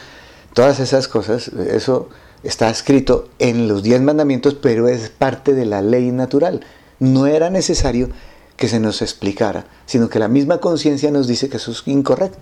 Todas 0.55 0.79
esas 0.79 1.09
cosas, 1.09 1.49
eso 1.49 2.09
está 2.43 2.71
escrito 2.71 3.29
en 3.39 3.69
los 3.69 3.83
diez 3.83 4.01
mandamientos, 4.01 4.55
pero 4.55 4.89
es 4.89 5.09
parte 5.09 5.55
de 5.55 5.65
la 5.65 5.83
ley 5.83 6.13
natural. 6.13 6.61
No 6.99 7.27
era 7.27 7.51
necesario 7.51 8.11
que 8.57 8.69
se 8.69 8.79
nos 8.79 9.01
explicara, 9.01 9.65
sino 9.87 10.09
que 10.09 10.19
la 10.19 10.29
misma 10.29 10.59
conciencia 10.59 11.11
nos 11.11 11.27
dice 11.27 11.49
que 11.49 11.57
eso 11.57 11.71
es 11.71 11.83
incorrecto. 11.87 12.39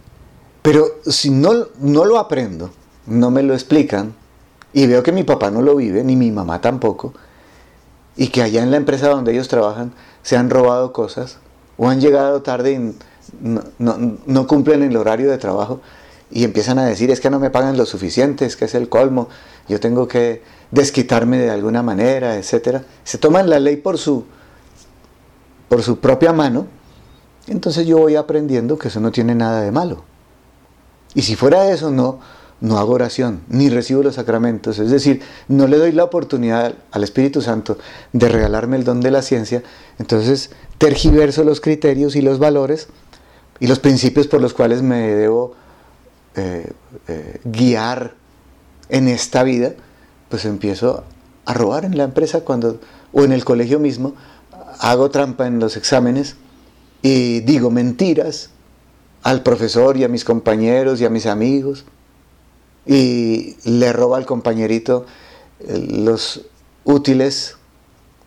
Pero 0.62 0.86
si 1.06 1.30
no, 1.30 1.68
no 1.78 2.04
lo 2.04 2.18
aprendo, 2.18 2.70
no 3.06 3.30
me 3.30 3.44
lo 3.44 3.54
explican, 3.54 4.14
y 4.72 4.86
veo 4.86 5.02
que 5.02 5.12
mi 5.12 5.22
papá 5.22 5.50
no 5.50 5.62
lo 5.62 5.76
vive, 5.76 6.02
ni 6.04 6.16
mi 6.16 6.30
mamá 6.30 6.60
tampoco, 6.60 7.14
y 8.16 8.28
que 8.28 8.42
allá 8.42 8.62
en 8.62 8.70
la 8.72 8.76
empresa 8.76 9.08
donde 9.08 9.32
ellos 9.32 9.48
trabajan 9.48 9.92
se 10.22 10.36
han 10.36 10.50
robado 10.50 10.92
cosas, 10.92 11.38
o 11.76 11.88
han 11.88 12.00
llegado 12.00 12.42
tarde 12.42 12.72
y 12.72 12.94
no, 13.40 14.46
cumplen 14.46 14.82
el 14.82 14.96
horario 14.96 15.30
de 15.30 15.38
trabajo 15.38 15.80
y 16.30 16.44
empiezan 16.44 16.78
a 16.78 16.84
decir 16.84 17.10
es 17.10 17.20
que 17.20 17.30
no 17.30 17.38
me 17.38 17.50
pagan 17.50 17.76
lo 17.76 17.86
suficiente, 17.86 18.44
es 18.44 18.56
que 18.56 18.66
es 18.66 18.74
el 18.74 18.88
colmo, 18.88 19.28
yo 19.68 19.80
tengo 19.80 20.08
que 20.08 20.42
desquitarme 20.70 21.38
de 21.38 21.50
alguna 21.50 21.82
manera, 21.82 22.36
etc. 22.36 22.82
Se 23.04 23.18
toman 23.18 23.48
la 23.48 23.58
ley 23.58 23.76
por 23.76 23.98
su, 23.98 24.24
por 25.68 25.82
su 25.82 25.98
propia 25.98 26.32
mano, 26.32 26.66
entonces 27.46 27.86
yo 27.86 27.98
voy 27.98 28.16
aprendiendo 28.16 28.78
que 28.78 28.88
eso 28.88 29.00
no 29.00 29.10
tiene 29.10 29.34
nada 29.34 29.62
de 29.62 29.72
malo. 29.72 30.04
Y 31.14 31.22
si 31.22 31.36
fuera 31.36 31.70
eso, 31.70 31.90
no, 31.90 32.20
no 32.60 32.78
hago 32.78 32.92
oración, 32.92 33.42
ni 33.48 33.70
recibo 33.70 34.02
los 34.02 34.16
sacramentos, 34.16 34.78
es 34.78 34.90
decir, 34.90 35.22
no 35.46 35.66
le 35.68 35.78
doy 35.78 35.92
la 35.92 36.04
oportunidad 36.04 36.74
al 36.90 37.04
Espíritu 37.04 37.40
Santo 37.40 37.78
de 38.12 38.28
regalarme 38.28 38.76
el 38.76 38.84
don 38.84 39.00
de 39.00 39.10
la 39.10 39.22
ciencia, 39.22 39.62
entonces 39.98 40.50
tergiverso 40.78 41.44
los 41.44 41.60
criterios 41.60 42.16
y 42.16 42.20
los 42.20 42.38
valores 42.38 42.88
y 43.60 43.66
los 43.66 43.78
principios 43.78 44.26
por 44.26 44.40
los 44.40 44.54
cuales 44.54 44.82
me 44.82 45.08
debo 45.08 45.54
eh, 46.36 46.70
eh, 47.08 47.40
guiar 47.44 48.14
en 48.88 49.08
esta 49.08 49.42
vida, 49.42 49.72
pues 50.28 50.44
empiezo 50.44 51.04
a 51.44 51.54
robar 51.54 51.84
en 51.84 51.96
la 51.96 52.04
empresa 52.04 52.40
cuando, 52.40 52.80
o 53.12 53.24
en 53.24 53.32
el 53.32 53.44
colegio 53.44 53.80
mismo, 53.80 54.14
hago 54.78 55.10
trampa 55.10 55.46
en 55.46 55.58
los 55.58 55.76
exámenes 55.76 56.36
y 57.02 57.40
digo 57.40 57.70
mentiras 57.70 58.50
al 59.22 59.42
profesor 59.42 59.96
y 59.96 60.04
a 60.04 60.08
mis 60.08 60.24
compañeros 60.24 61.00
y 61.00 61.04
a 61.04 61.10
mis 61.10 61.26
amigos. 61.26 61.84
Y 62.86 63.56
le 63.64 63.92
robo 63.92 64.14
al 64.14 64.24
compañerito 64.24 65.04
eh, 65.60 65.86
los 65.90 66.46
útiles 66.84 67.56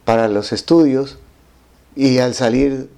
para 0.06 0.28
los 0.28 0.52
estudios 0.52 1.18
y 1.96 2.20
al 2.20 2.36
salir 2.36 2.90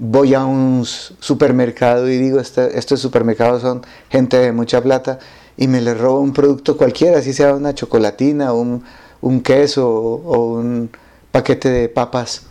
voy 0.00 0.32
a 0.32 0.44
un 0.44 0.84
supermercado 0.84 2.08
y 2.08 2.16
digo, 2.16 2.40
este, 2.40 2.78
estos 2.78 3.00
supermercados 3.00 3.60
son 3.60 3.82
gente 4.08 4.38
de 4.38 4.50
mucha 4.50 4.82
plata 4.82 5.18
y 5.58 5.68
me 5.68 5.82
le 5.82 5.92
robo 5.92 6.20
un 6.20 6.32
producto 6.32 6.76
cualquiera, 6.78 7.18
así 7.18 7.34
sea 7.34 7.54
una 7.54 7.74
chocolatina, 7.74 8.54
un, 8.54 8.82
un 9.20 9.42
queso 9.42 9.86
o 9.86 10.54
un 10.54 10.90
paquete 11.30 11.68
de 11.68 11.88
papas 11.90 12.42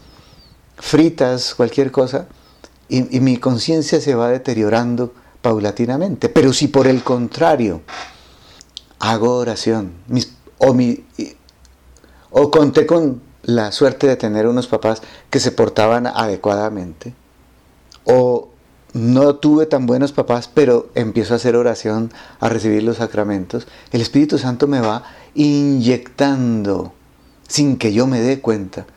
fritas, 0.78 1.56
cualquier 1.56 1.92
cosa, 1.92 2.28
y, 2.88 3.02
mi 3.20 3.38
conciencia 3.38 4.00
se 4.00 4.16
va 4.16 4.30
deteriorando 4.30 5.14
paulatinamente. 5.42 6.30
Pero 6.30 6.54
si 6.54 6.68
por 6.68 6.88
el 6.88 7.04
contrario 7.04 7.82
hago 9.00 9.38
oración, 9.38 9.94
o, 10.60 10.74
mi, 10.74 11.04
o 12.30 12.52
conté 12.52 12.86
con 12.86 13.22
la 13.44 13.72
suerte 13.72 14.08
de 14.08 14.16
tener 14.16 14.48
unos 14.48 14.68
papás 14.68 15.02
que 15.30 15.40
se 15.40 15.52
portaban 15.52 16.08
adecuadamente, 16.08 17.14
o 18.10 18.50
no 18.94 19.36
tuve 19.36 19.68
tan 19.68 19.86
buenos 19.86 20.12
papás, 20.12 20.50
pero 20.52 20.90
empiezo 20.96 21.34
a 21.34 21.38
hacer 21.38 21.56
oración, 21.56 22.12
a 22.40 22.50
recibir 22.50 22.84
los 22.84 22.98
sacramentos, 22.98 23.68
el 23.92 24.02
Espíritu 24.02 24.38
Santo 24.38 24.68
me 24.68 24.82
va 24.82 25.04
inyectando, 25.36 26.94
sin 27.48 27.78
que 27.78 27.94
yo 27.94 28.08
me 28.08 28.20
dé 28.20 28.42
cuenta, 28.42 28.88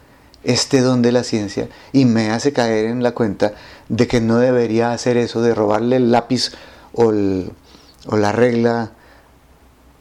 este 0.44 0.80
don 0.80 1.02
de 1.02 1.12
la 1.12 1.24
ciencia 1.24 1.68
y 1.92 2.04
me 2.04 2.30
hace 2.30 2.52
caer 2.52 2.86
en 2.86 3.02
la 3.02 3.12
cuenta 3.12 3.52
de 3.88 4.06
que 4.08 4.20
no 4.20 4.38
debería 4.38 4.92
hacer 4.92 5.16
eso 5.16 5.40
de 5.40 5.54
robarle 5.54 5.96
el 5.96 6.10
lápiz 6.10 6.52
o, 6.92 7.12
la 7.12 8.32
regla 8.32 8.92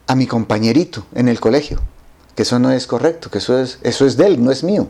a 0.06 0.14
mi 0.14 0.26
compañerito 0.26 1.06
en 1.14 1.28
el 1.28 1.38
colegio, 1.38 1.80
que 2.34 2.42
eso 2.42 2.58
no 2.58 2.72
es 2.72 2.86
correcto, 2.86 3.30
que 3.30 3.38
eso 3.38 3.58
es, 3.58 3.78
eso 3.82 4.06
es 4.06 4.16
de 4.16 4.26
él, 4.26 4.44
no 4.44 4.50
es 4.50 4.64
mío. 4.64 4.88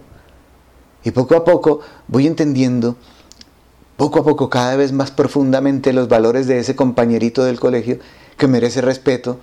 Y 1.05 1.11
poco 1.11 1.37
a 1.37 1.45
poco 1.45 1.81
voy 2.09 2.27
entendiendo, 2.27 2.97
poco 3.97 4.21
a 4.21 4.25
poco 4.25 4.51
cada 4.51 4.77
vez 4.77 4.93
más 4.93 5.11
profundamente 5.11 5.93
los 5.93 6.09
valores 6.09 6.47
de 6.47 6.59
ese 6.59 6.75
compañerito 6.75 7.45
del 7.45 7.61
colegio 7.61 7.99
que 8.37 8.49
merece 8.49 8.81
respeto, 8.81 9.39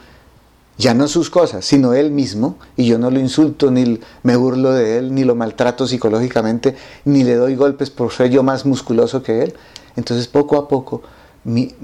ya 0.77 0.93
no 0.93 1.07
sus 1.09 1.29
cosas, 1.29 1.65
sino 1.65 1.93
él 1.93 2.09
mismo, 2.09 2.57
y 2.77 2.85
yo 2.85 2.97
no 2.97 3.11
lo 3.11 3.19
insulto, 3.19 3.69
ni 3.69 3.99
me 4.23 4.35
burlo 4.37 4.71
de 4.71 4.97
él, 4.97 5.13
ni 5.13 5.25
lo 5.25 5.35
maltrato 5.35 5.85
psicológicamente, 5.85 6.75
ni 7.03 7.23
le 7.23 7.35
doy 7.35 7.55
golpes 7.55 7.89
por 7.89 8.13
ser 8.13 8.29
yo 8.29 8.43
más 8.43 8.65
musculoso 8.65 9.21
que 9.21 9.43
él. 9.43 9.53
Entonces 9.97 10.27
poco 10.27 10.57
a 10.57 10.69
poco 10.69 11.01
mi, 11.43 11.75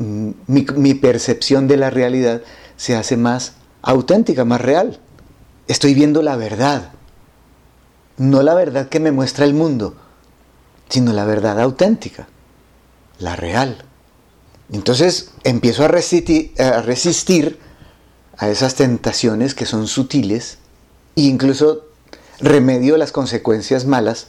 mi 0.48 0.94
percepción 0.94 1.68
de 1.68 1.76
la 1.76 1.90
realidad 1.90 2.42
se 2.78 2.96
hace 2.96 3.18
más 3.18 3.56
auténtica, 3.82 4.46
más 4.46 4.62
real. 4.62 5.00
Estoy 5.68 5.94
viendo 5.94 6.22
la 6.22 6.38
verdad, 6.38 6.92
no 8.18 8.44
la 8.44 8.54
verdad 8.54 8.88
que 8.88 9.00
me 9.00 9.12
muestra 9.12 9.46
el 9.46 9.54
mundo, 9.54 9.96
sino 10.90 11.12
la 11.12 11.26
verdad 11.26 11.60
auténtica, 11.60 12.28
la 13.20 13.36
real. 13.36 13.86
Entonces 14.72 15.32
empiezo 15.44 15.84
a 15.84 15.88
resistir, 15.88 17.60
a 18.38 18.50
esas 18.50 18.76
tentaciones 18.76 19.56
que 19.56 19.66
son 19.66 19.88
sutiles 19.88 20.58
e 21.16 21.22
incluso 21.22 21.86
remedio 22.40 22.98
las 22.98 23.14
consecuencias 23.14 23.86
malas 23.86 24.28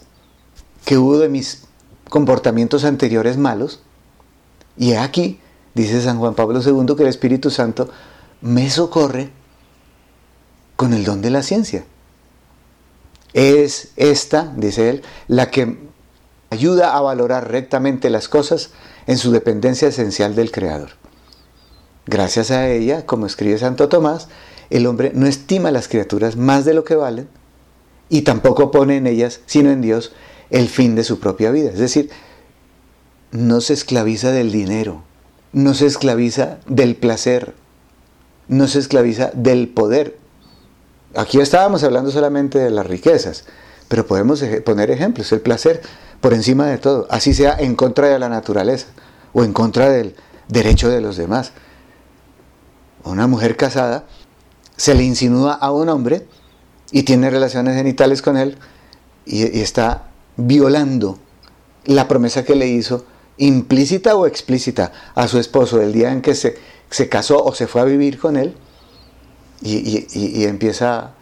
que 0.84 0.96
hubo 0.96 1.18
de 1.18 1.28
mis 1.28 1.64
comportamientos 2.08 2.84
anteriores 2.84 3.36
malos. 3.36 3.80
Y 4.76 4.92
aquí, 4.92 5.40
dice 5.74 6.00
San 6.02 6.18
Juan 6.18 6.34
Pablo 6.34 6.60
II, 6.62 6.94
que 6.94 7.02
el 7.02 7.08
Espíritu 7.08 7.50
Santo 7.50 7.90
me 8.40 8.70
socorre 8.70 9.30
con 10.76 10.92
el 10.92 11.04
don 11.04 11.22
de 11.22 11.30
la 11.30 11.42
ciencia. 11.42 11.84
Es 13.32 13.88
esta, 13.96 14.52
dice 14.56 14.90
él, 14.90 15.02
la 15.26 15.50
que 15.50 15.85
ayuda 16.56 16.96
a 16.96 17.00
valorar 17.02 17.50
rectamente 17.50 18.08
las 18.08 18.28
cosas 18.28 18.70
en 19.06 19.18
su 19.18 19.30
dependencia 19.30 19.88
esencial 19.88 20.34
del 20.34 20.50
Creador. 20.50 20.90
Gracias 22.06 22.50
a 22.50 22.68
ella, 22.68 23.04
como 23.04 23.26
escribe 23.26 23.58
Santo 23.58 23.90
Tomás, 23.90 24.28
el 24.70 24.86
hombre 24.86 25.12
no 25.14 25.26
estima 25.26 25.70
las 25.70 25.88
criaturas 25.88 26.36
más 26.36 26.64
de 26.64 26.72
lo 26.72 26.82
que 26.84 26.96
valen 26.96 27.28
y 28.08 28.22
tampoco 28.22 28.70
pone 28.70 28.96
en 28.96 29.06
ellas, 29.06 29.40
sino 29.44 29.70
en 29.70 29.82
Dios, 29.82 30.12
el 30.48 30.68
fin 30.68 30.94
de 30.94 31.04
su 31.04 31.20
propia 31.20 31.50
vida. 31.50 31.70
Es 31.70 31.78
decir, 31.78 32.08
no 33.32 33.60
se 33.60 33.74
esclaviza 33.74 34.30
del 34.30 34.50
dinero, 34.50 35.02
no 35.52 35.74
se 35.74 35.86
esclaviza 35.86 36.58
del 36.66 36.96
placer, 36.96 37.54
no 38.48 38.66
se 38.66 38.78
esclaviza 38.78 39.30
del 39.34 39.68
poder. 39.68 40.16
Aquí 41.14 41.38
estábamos 41.38 41.84
hablando 41.84 42.10
solamente 42.10 42.58
de 42.58 42.70
las 42.70 42.86
riquezas, 42.86 43.44
pero 43.88 44.06
podemos 44.06 44.42
poner 44.64 44.90
ejemplos, 44.90 45.30
el 45.32 45.40
placer 45.40 45.82
por 46.26 46.34
encima 46.34 46.66
de 46.66 46.78
todo, 46.78 47.06
así 47.08 47.34
sea 47.34 47.54
en 47.56 47.76
contra 47.76 48.08
de 48.08 48.18
la 48.18 48.28
naturaleza 48.28 48.88
o 49.32 49.44
en 49.44 49.52
contra 49.52 49.90
del 49.90 50.16
derecho 50.48 50.88
de 50.88 51.00
los 51.00 51.16
demás. 51.16 51.52
Una 53.04 53.28
mujer 53.28 53.56
casada 53.56 54.06
se 54.76 54.96
le 54.96 55.04
insinúa 55.04 55.52
a 55.52 55.70
un 55.70 55.88
hombre 55.88 56.26
y 56.90 57.04
tiene 57.04 57.30
relaciones 57.30 57.76
genitales 57.76 58.22
con 58.22 58.36
él 58.36 58.58
y, 59.24 59.60
está 59.60 60.08
violando 60.36 61.20
la 61.84 62.08
promesa 62.08 62.44
que 62.44 62.56
le 62.56 62.66
hizo, 62.66 63.04
implícita 63.36 64.16
o 64.16 64.26
explícita, 64.26 64.90
a 65.14 65.28
su 65.28 65.38
esposo 65.38 65.80
el 65.80 65.92
día 65.92 66.10
en 66.10 66.22
que 66.22 66.34
se, 66.34 66.58
se 66.90 67.08
casó 67.08 67.44
o 67.44 67.54
se 67.54 67.68
fue 67.68 67.82
a 67.82 67.84
vivir 67.84 68.18
con 68.18 68.36
él 68.36 68.56
y, 69.62 70.08
y 70.12 70.42
empieza 70.42 71.12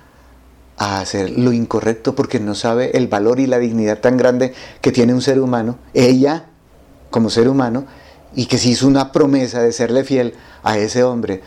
a 0.76 1.00
hacer 1.00 1.30
lo 1.30 1.52
incorrecto 1.52 2.14
porque 2.14 2.40
no 2.40 2.54
sabe 2.54 2.96
el 2.96 3.08
valor 3.08 3.40
y 3.40 3.46
la 3.46 3.58
dignidad 3.58 4.00
tan 4.00 4.16
grande 4.16 4.54
que 4.80 4.92
tiene 4.92 5.14
un 5.14 5.22
ser 5.22 5.40
humano, 5.40 5.78
ella 5.94 6.46
como 7.10 7.30
ser 7.30 7.48
humano, 7.48 7.86
y 8.34 8.46
que 8.46 8.58
se 8.58 8.68
hizo 8.68 8.86
una 8.88 9.12
promesa 9.12 9.62
de 9.62 9.72
serle 9.72 10.02
fiel 10.02 10.34
a 10.64 10.76
ese 10.78 11.04
hombre 11.04 11.42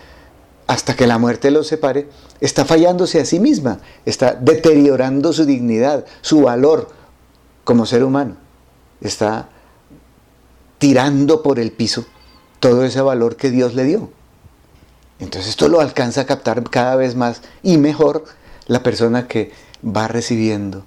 hasta 0.68 0.96
que 0.96 1.08
la 1.08 1.18
muerte 1.18 1.50
los 1.50 1.68
separe, 1.68 2.10
está 2.42 2.66
fallándose 2.66 3.22
a 3.22 3.26
sí 3.26 3.40
misma, 3.40 3.80
está 4.06 4.34
deteriorando 4.34 5.32
su 5.32 5.46
dignidad, 5.46 6.06
su 6.22 6.42
valor 6.42 6.90
como 7.64 7.86
ser 7.86 8.04
humano, 8.04 8.36
está 9.00 9.50
tirando 10.78 11.42
por 11.42 11.60
el 11.60 11.72
piso 11.72 12.06
todo 12.60 12.84
ese 12.84 13.02
valor 13.02 13.38
que 13.38 13.50
Dios 13.50 13.76
le 13.76 13.86
dio. 13.86 14.10
Entonces 15.20 15.52
esto 15.52 15.70
lo 15.70 15.80
alcanza 15.80 16.22
a 16.22 16.26
captar 16.26 16.64
cada 16.70 16.96
vez 16.96 17.16
más 17.16 17.42
y 17.64 17.78
mejor 17.78 18.26
la 18.68 18.84
persona 18.84 19.28
que 19.28 19.52
va 19.84 20.08
recibiendo 20.08 20.86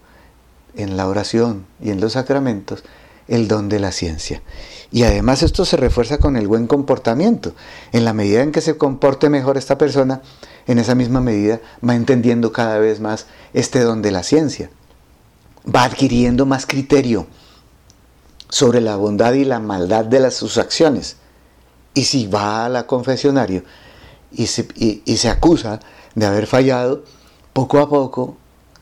en 0.76 0.96
la 0.96 1.08
oración 1.08 1.66
y 1.82 1.90
en 1.90 2.00
los 2.00 2.12
sacramentos 2.12 2.84
el 3.28 3.48
don 3.48 3.68
de 3.68 3.78
la 3.78 3.92
ciencia. 3.92 4.42
Y 4.90 5.04
además 5.04 5.42
esto 5.42 5.64
se 5.64 5.76
refuerza 5.76 6.18
con 6.18 6.36
el 6.36 6.48
buen 6.48 6.66
comportamiento. 6.66 7.54
En 7.92 8.04
la 8.04 8.12
medida 8.12 8.42
en 8.42 8.50
que 8.50 8.60
se 8.60 8.76
comporte 8.76 9.28
mejor 9.30 9.56
esta 9.56 9.78
persona, 9.78 10.20
en 10.66 10.78
esa 10.78 10.94
misma 10.94 11.20
medida 11.20 11.60
va 11.86 11.94
entendiendo 11.94 12.52
cada 12.52 12.78
vez 12.78 13.00
más 13.00 13.26
este 13.52 13.80
don 13.80 14.02
de 14.02 14.10
la 14.10 14.24
ciencia. 14.24 14.70
Va 15.72 15.84
adquiriendo 15.84 16.44
más 16.44 16.66
criterio 16.66 17.28
sobre 18.48 18.80
la 18.80 18.96
bondad 18.96 19.34
y 19.34 19.44
la 19.44 19.60
maldad 19.60 20.04
de 20.06 20.28
sus 20.32 20.58
acciones. 20.58 21.16
Y 21.94 22.04
si 22.04 22.26
va 22.26 22.66
a 22.66 22.68
la 22.68 22.86
confesionario 22.86 23.62
y 24.32 24.46
se 24.46 25.28
acusa 25.28 25.78
de 26.16 26.26
haber 26.26 26.48
fallado, 26.48 27.04
poco 27.60 27.78
a 27.80 27.90
poco 27.90 28.36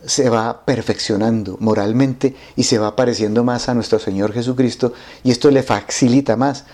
se 0.07 0.29
va 0.31 0.65
perfeccionando 0.65 1.57
moralmente 1.59 2.37
y 2.55 2.63
se 2.63 2.79
va 2.79 2.95
pareciendo 2.95 3.43
más 3.43 3.69
a 3.69 3.75
nuestro 3.75 3.99
Señor 3.99 4.33
Jesucristo 4.33 4.93
y 5.25 5.33
esto 5.33 5.51
le 5.51 5.65
facilita 5.65 6.37
más 6.37 6.65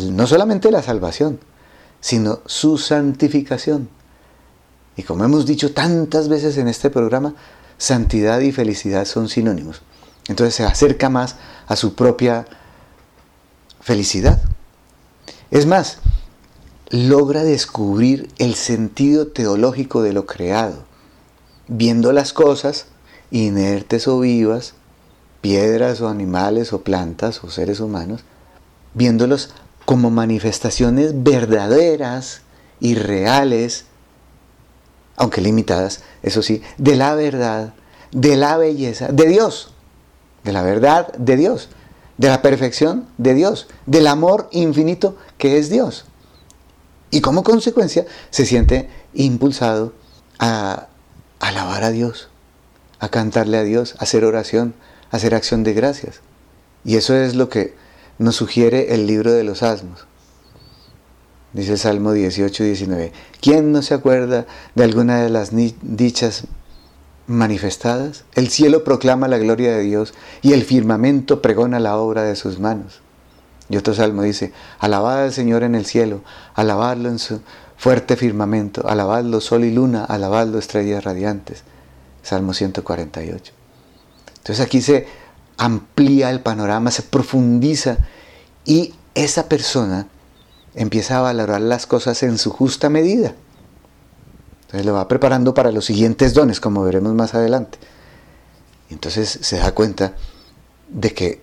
no 0.00 0.26
solamente 0.26 0.70
la 0.70 0.82
salvación, 0.82 1.38
sino 2.00 2.40
su 2.46 2.78
santificación. 2.78 3.90
Y 4.96 5.02
como 5.02 5.24
hemos 5.24 5.44
dicho 5.44 5.74
tantas 5.74 6.30
veces 6.30 6.56
en 6.56 6.66
este 6.66 6.88
programa, 6.88 7.34
santidad 7.76 8.40
y 8.40 8.50
felicidad 8.50 9.04
son 9.04 9.28
sinónimos. 9.28 9.82
Entonces 10.28 10.54
se 10.54 10.64
acerca 10.64 11.10
más 11.10 11.36
a 11.66 11.76
su 11.76 11.94
propia 11.94 12.46
felicidad. 13.82 14.42
Es 15.50 15.66
más, 15.66 15.98
logra 16.88 17.44
descubrir 17.44 18.30
el 18.38 18.54
sentido 18.54 19.26
teológico 19.26 20.00
de 20.00 20.14
lo 20.14 20.24
creado 20.24 20.90
viendo 21.68 22.12
las 22.12 22.32
cosas, 22.32 22.86
inertes 23.30 24.08
o 24.08 24.20
vivas, 24.20 24.74
piedras 25.40 26.00
o 26.00 26.08
animales 26.08 26.72
o 26.72 26.82
plantas 26.82 27.42
o 27.44 27.50
seres 27.50 27.80
humanos, 27.80 28.24
viéndolos 28.94 29.50
como 29.84 30.10
manifestaciones 30.10 31.22
verdaderas 31.22 32.42
y 32.80 32.94
reales, 32.94 33.86
aunque 35.16 35.40
limitadas, 35.40 36.02
eso 36.22 36.42
sí, 36.42 36.62
de 36.78 36.96
la 36.96 37.14
verdad, 37.14 37.74
de 38.12 38.36
la 38.36 38.56
belleza, 38.56 39.08
de 39.08 39.26
Dios. 39.26 39.72
de 40.44 40.52
la 40.52 40.62
verdad 40.62 41.12
de 41.12 41.36
Dios, 41.36 41.68
de 42.18 42.28
la 42.28 42.42
perfección 42.42 43.06
de 43.16 43.34
Dios, 43.34 43.68
del 43.86 44.08
amor 44.08 44.48
infinito 44.50 45.16
que 45.38 45.56
es 45.58 45.70
Dios. 45.70 46.04
Y 47.12 47.20
como 47.20 47.44
consecuencia 47.44 48.06
se 48.30 48.44
siente 48.44 48.90
impulsado 49.14 49.92
a 50.40 50.88
alabar 51.42 51.82
a 51.82 51.90
Dios, 51.90 52.28
a 53.00 53.08
cantarle 53.08 53.58
a 53.58 53.64
Dios, 53.64 53.96
a 53.98 54.04
hacer 54.04 54.24
oración, 54.24 54.74
a 55.10 55.16
hacer 55.16 55.34
acción 55.34 55.64
de 55.64 55.74
gracias. 55.74 56.20
Y 56.84 56.96
eso 56.96 57.16
es 57.16 57.34
lo 57.34 57.48
que 57.48 57.74
nos 58.18 58.36
sugiere 58.36 58.94
el 58.94 59.08
libro 59.08 59.32
de 59.32 59.42
los 59.42 59.58
Salmos. 59.58 60.06
Dice 61.52 61.72
el 61.72 61.78
Salmo 61.78 62.12
18 62.12 62.62
y 62.62 62.66
19. 62.68 63.12
¿Quién 63.40 63.72
no 63.72 63.82
se 63.82 63.92
acuerda 63.92 64.46
de 64.76 64.84
alguna 64.84 65.20
de 65.20 65.30
las 65.30 65.50
dichas 65.52 66.44
manifestadas? 67.26 68.24
El 68.34 68.48
cielo 68.48 68.84
proclama 68.84 69.26
la 69.26 69.38
gloria 69.38 69.76
de 69.76 69.82
Dios 69.82 70.14
y 70.42 70.52
el 70.52 70.62
firmamento 70.62 71.42
pregona 71.42 71.80
la 71.80 71.96
obra 71.96 72.22
de 72.22 72.36
sus 72.36 72.60
manos. 72.60 73.00
Y 73.68 73.76
otro 73.76 73.94
salmo 73.94 74.22
dice, 74.22 74.52
alabad 74.78 75.24
al 75.24 75.32
Señor 75.32 75.64
en 75.64 75.74
el 75.74 75.86
cielo, 75.86 76.22
alabadlo 76.54 77.08
en 77.08 77.18
su 77.18 77.40
fuerte 77.82 78.14
firmamento, 78.14 78.86
alabadlo 78.86 79.40
sol 79.40 79.64
y 79.64 79.72
luna, 79.72 80.04
alabadlo 80.04 80.60
estrellas 80.60 81.02
radiantes. 81.02 81.64
Salmo 82.22 82.54
148. 82.54 83.52
Entonces 84.36 84.64
aquí 84.64 84.80
se 84.80 85.08
amplía 85.56 86.30
el 86.30 86.38
panorama, 86.38 86.92
se 86.92 87.02
profundiza 87.02 87.98
y 88.64 88.94
esa 89.16 89.48
persona 89.48 90.06
empieza 90.76 91.18
a 91.18 91.22
valorar 91.22 91.60
las 91.60 91.88
cosas 91.88 92.22
en 92.22 92.38
su 92.38 92.50
justa 92.52 92.88
medida. 92.88 93.34
Entonces 94.66 94.86
lo 94.86 94.92
va 94.92 95.08
preparando 95.08 95.52
para 95.52 95.72
los 95.72 95.84
siguientes 95.84 96.34
dones, 96.34 96.60
como 96.60 96.84
veremos 96.84 97.14
más 97.14 97.34
adelante. 97.34 97.78
Entonces 98.90 99.40
se 99.42 99.56
da 99.56 99.72
cuenta 99.72 100.12
de 100.88 101.12
que 101.14 101.42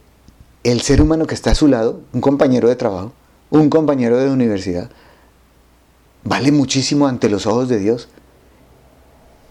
el 0.64 0.80
ser 0.80 1.02
humano 1.02 1.28
que 1.28 1.36
está 1.36 1.52
a 1.52 1.56
su 1.56 1.68
lado, 1.68 2.00
un 2.14 2.22
compañero 2.22 2.70
de 2.70 2.78
trabajo, 2.78 3.12
un 3.50 3.70
compañero 3.70 4.18
de 4.18 4.30
universidad, 4.30 4.90
vale 6.24 6.52
muchísimo 6.52 7.08
ante 7.08 7.30
los 7.30 7.46
ojos 7.46 7.70
de 7.70 7.80
Dios 7.80 8.10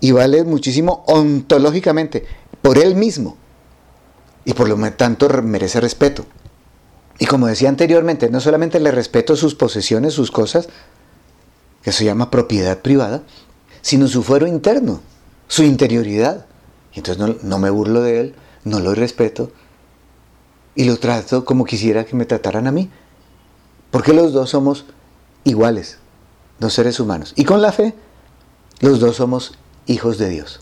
y 0.01 0.13
vale 0.13 0.45
muchísimo 0.45 1.05
ontológicamente 1.07 2.27
por 2.63 2.79
él 2.79 2.95
mismo 2.95 3.37
y 4.45 4.55
por 4.55 4.69
lo 4.69 4.93
tanto 4.93 5.29
merece 5.43 5.81
respeto. 5.81 6.25
Y 7.19 7.27
como 7.27 7.49
decía 7.49 7.69
anteriormente, 7.69 8.31
no 8.31 8.41
solamente 8.41 8.79
le 8.81 8.93
respeto 8.93 9.35
sus 9.35 9.55
posesiones, 9.55 10.15
sus 10.15 10.31
cosas, 10.31 10.69
que 11.83 11.93
se 11.93 12.05
llama 12.05 12.31
propiedad 12.31 12.79
privada, 12.79 13.23
sino 13.83 14.07
su 14.07 14.23
fuero 14.23 14.47
interno, 14.47 15.01
su 15.49 15.65
interioridad. 15.65 16.47
Entonces 16.95 17.19
no, 17.19 17.37
no 17.43 17.59
me 17.59 17.71
burlo 17.71 18.03
de 18.03 18.21
él, 18.21 18.35
no 18.65 18.81
lo 18.81 18.95
respeto 18.95 19.51
y 20.75 20.85
lo 20.85 20.97
trato 20.97 21.45
como 21.45 21.65
quisiera 21.65 22.05
que 22.05 22.15
me 22.15 22.25
trataran 22.25 22.69
a 22.69 22.73
mí. 22.73 22.89
Porque 23.91 24.13
los 24.13 24.33
dos 24.33 24.51
somos 24.51 24.85
iguales, 25.43 25.99
dos 26.59 26.75
seres 26.75 27.01
humanos. 27.01 27.33
Y 27.37 27.45
con 27.45 27.63
la 27.63 27.73
fe, 27.73 27.95
los 28.81 29.01
dos 29.01 29.17
somos 29.17 29.55
hijos 29.87 30.19
de 30.19 30.29
Dios. 30.29 30.61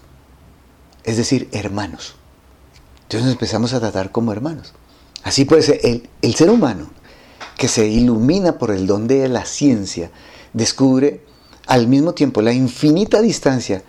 Es 1.04 1.16
decir, 1.16 1.48
hermanos. 1.52 2.16
Entonces 3.02 3.24
nos 3.24 3.32
empezamos 3.32 3.72
a 3.72 3.80
tratar 3.80 4.10
como 4.10 4.32
hermanos. 4.32 4.72
Así 5.22 5.44
pues, 5.44 5.68
el, 5.68 6.08
el 6.22 6.34
ser 6.34 6.50
humano 6.50 6.88
que 7.56 7.68
se 7.68 7.86
ilumina 7.86 8.58
por 8.58 8.70
el 8.70 8.86
don 8.86 9.06
de 9.06 9.28
la 9.28 9.44
ciencia, 9.44 10.10
descubre 10.52 11.22
al 11.66 11.88
mismo 11.88 12.12
tiempo 12.12 12.42
la 12.42 12.52
infinita 12.52 13.20
distancia 13.20 13.82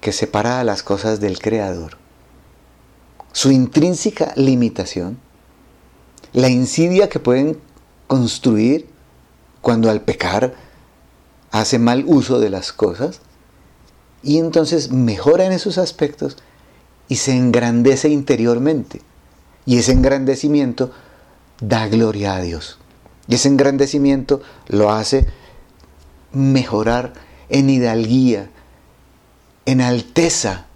que 0.00 0.12
separa 0.12 0.60
a 0.60 0.64
las 0.64 0.82
cosas 0.82 1.20
del 1.20 1.38
Creador, 1.38 1.96
su 3.32 3.50
intrínseca 3.50 4.32
limitación, 4.36 5.18
la 6.32 6.48
insidia 6.48 7.08
que 7.08 7.18
pueden 7.18 7.58
construir 8.06 8.88
cuando 9.60 9.90
al 9.90 10.02
pecar 10.02 10.54
hace 11.50 11.78
mal 11.78 12.04
uso 12.06 12.40
de 12.40 12.50
las 12.50 12.72
cosas, 12.72 13.20
y 14.22 14.38
entonces 14.38 14.90
mejora 14.90 15.44
en 15.44 15.52
esos 15.52 15.78
aspectos 15.78 16.36
y 17.08 17.16
se 17.16 17.36
engrandece 17.36 18.08
interiormente. 18.08 19.02
Y 19.64 19.78
ese 19.78 19.92
engrandecimiento 19.92 20.90
da 21.60 21.88
gloria 21.88 22.34
a 22.34 22.40
Dios. 22.40 22.78
Y 23.26 23.34
ese 23.34 23.48
engrandecimiento 23.48 24.40
lo 24.68 24.90
hace 24.90 25.26
mejorar 26.32 27.12
en 27.48 27.70
hidalguía, 27.70 28.50
en 29.66 29.80
alteza, 29.80 30.66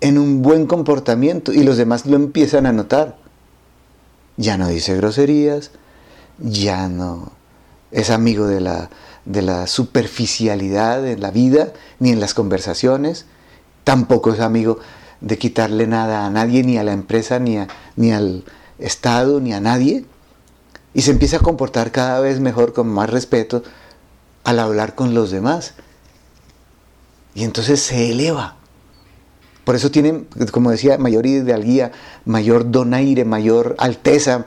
en 0.00 0.18
un 0.18 0.42
buen 0.42 0.66
comportamiento. 0.66 1.52
Y 1.52 1.62
los 1.62 1.76
demás 1.76 2.06
lo 2.06 2.16
empiezan 2.16 2.66
a 2.66 2.72
notar. 2.72 3.18
Ya 4.36 4.56
no 4.56 4.68
dice 4.68 4.96
groserías, 4.96 5.72
ya 6.38 6.88
no 6.88 7.32
es 7.90 8.10
amigo 8.10 8.46
de 8.46 8.60
la, 8.60 8.90
de 9.28 9.42
la 9.42 9.66
superficialidad 9.66 11.06
en 11.06 11.20
la 11.20 11.30
vida, 11.30 11.74
ni 11.98 12.10
en 12.10 12.18
las 12.18 12.32
conversaciones, 12.32 13.26
tampoco 13.84 14.32
es 14.32 14.40
amigo 14.40 14.78
de 15.20 15.36
quitarle 15.36 15.86
nada 15.86 16.24
a 16.24 16.30
nadie, 16.30 16.64
ni 16.64 16.78
a 16.78 16.82
la 16.82 16.92
empresa, 16.92 17.38
ni, 17.38 17.58
ni 17.96 18.12
al 18.12 18.44
Estado, 18.78 19.38
ni 19.40 19.52
a 19.52 19.60
nadie. 19.60 20.06
Y 20.94 21.02
se 21.02 21.10
empieza 21.10 21.36
a 21.36 21.40
comportar 21.40 21.92
cada 21.92 22.20
vez 22.20 22.40
mejor, 22.40 22.72
con 22.72 22.88
más 22.88 23.10
respeto, 23.10 23.62
al 24.44 24.58
hablar 24.60 24.94
con 24.94 25.12
los 25.12 25.30
demás. 25.30 25.74
Y 27.34 27.44
entonces 27.44 27.82
se 27.82 28.10
eleva. 28.10 28.56
Por 29.64 29.76
eso 29.76 29.90
tiene, 29.90 30.24
como 30.52 30.70
decía, 30.70 30.96
mayor 30.96 31.26
hidalguía, 31.26 31.92
mayor 32.24 32.70
donaire, 32.70 33.26
mayor 33.26 33.76
alteza, 33.78 34.46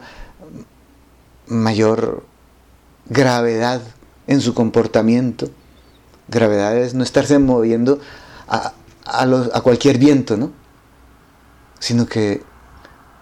mayor 1.46 2.24
gravedad 3.08 3.84
en 4.32 4.42
su 4.42 4.54
comportamiento. 4.54 5.50
Gravedad 6.28 6.78
es 6.78 6.94
no 6.94 7.04
estarse 7.04 7.38
moviendo 7.40 8.00
a, 8.48 8.74
a 9.06 9.62
cualquier 9.62 9.98
viento, 9.98 10.38
¿no? 10.38 10.52
sino 11.80 12.06
que 12.06 12.44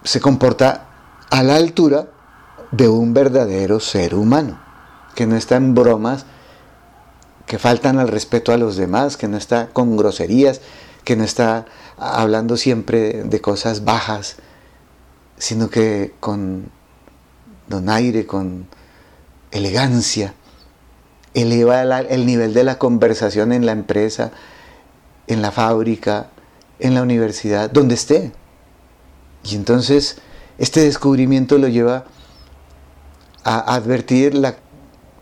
se 0.04 0.20
comporta 0.20 0.86
a 1.30 1.42
la 1.42 1.56
altura 1.56 2.08
de 2.70 2.88
un 2.88 3.12
verdadero 3.14 3.80
ser 3.80 4.14
humano, 4.14 4.60
que 5.14 5.26
no 5.26 5.36
está 5.36 5.56
en 5.56 5.74
bromas, 5.74 6.26
que 7.46 7.58
faltan 7.58 7.98
al 7.98 8.08
respeto 8.08 8.52
a 8.52 8.58
los 8.58 8.76
demás, 8.76 9.16
que 9.16 9.28
no 9.28 9.36
está 9.36 9.68
con 9.72 9.96
groserías, 9.96 10.60
que 11.04 11.16
no 11.16 11.24
está 11.24 11.66
hablando 11.96 12.56
siempre 12.56 13.24
de 13.24 13.40
cosas 13.40 13.84
bajas, 13.84 14.36
sino 15.36 15.70
que 15.70 16.14
con 16.20 16.70
donaire, 17.66 18.26
con 18.26 18.68
elegancia, 19.50 20.34
eleva 21.34 21.82
el 21.82 22.26
nivel 22.26 22.54
de 22.54 22.64
la 22.64 22.78
conversación 22.78 23.52
en 23.52 23.66
la 23.66 23.72
empresa, 23.72 24.32
en 25.26 25.42
la 25.42 25.52
fábrica, 25.52 26.30
en 26.78 26.94
la 26.94 27.02
universidad, 27.02 27.70
donde 27.70 27.94
esté. 27.94 28.32
Y 29.44 29.54
entonces 29.54 30.18
este 30.58 30.80
descubrimiento 30.80 31.58
lo 31.58 31.68
lleva 31.68 32.04
a 33.44 33.74
advertir 33.74 34.34
la 34.34 34.56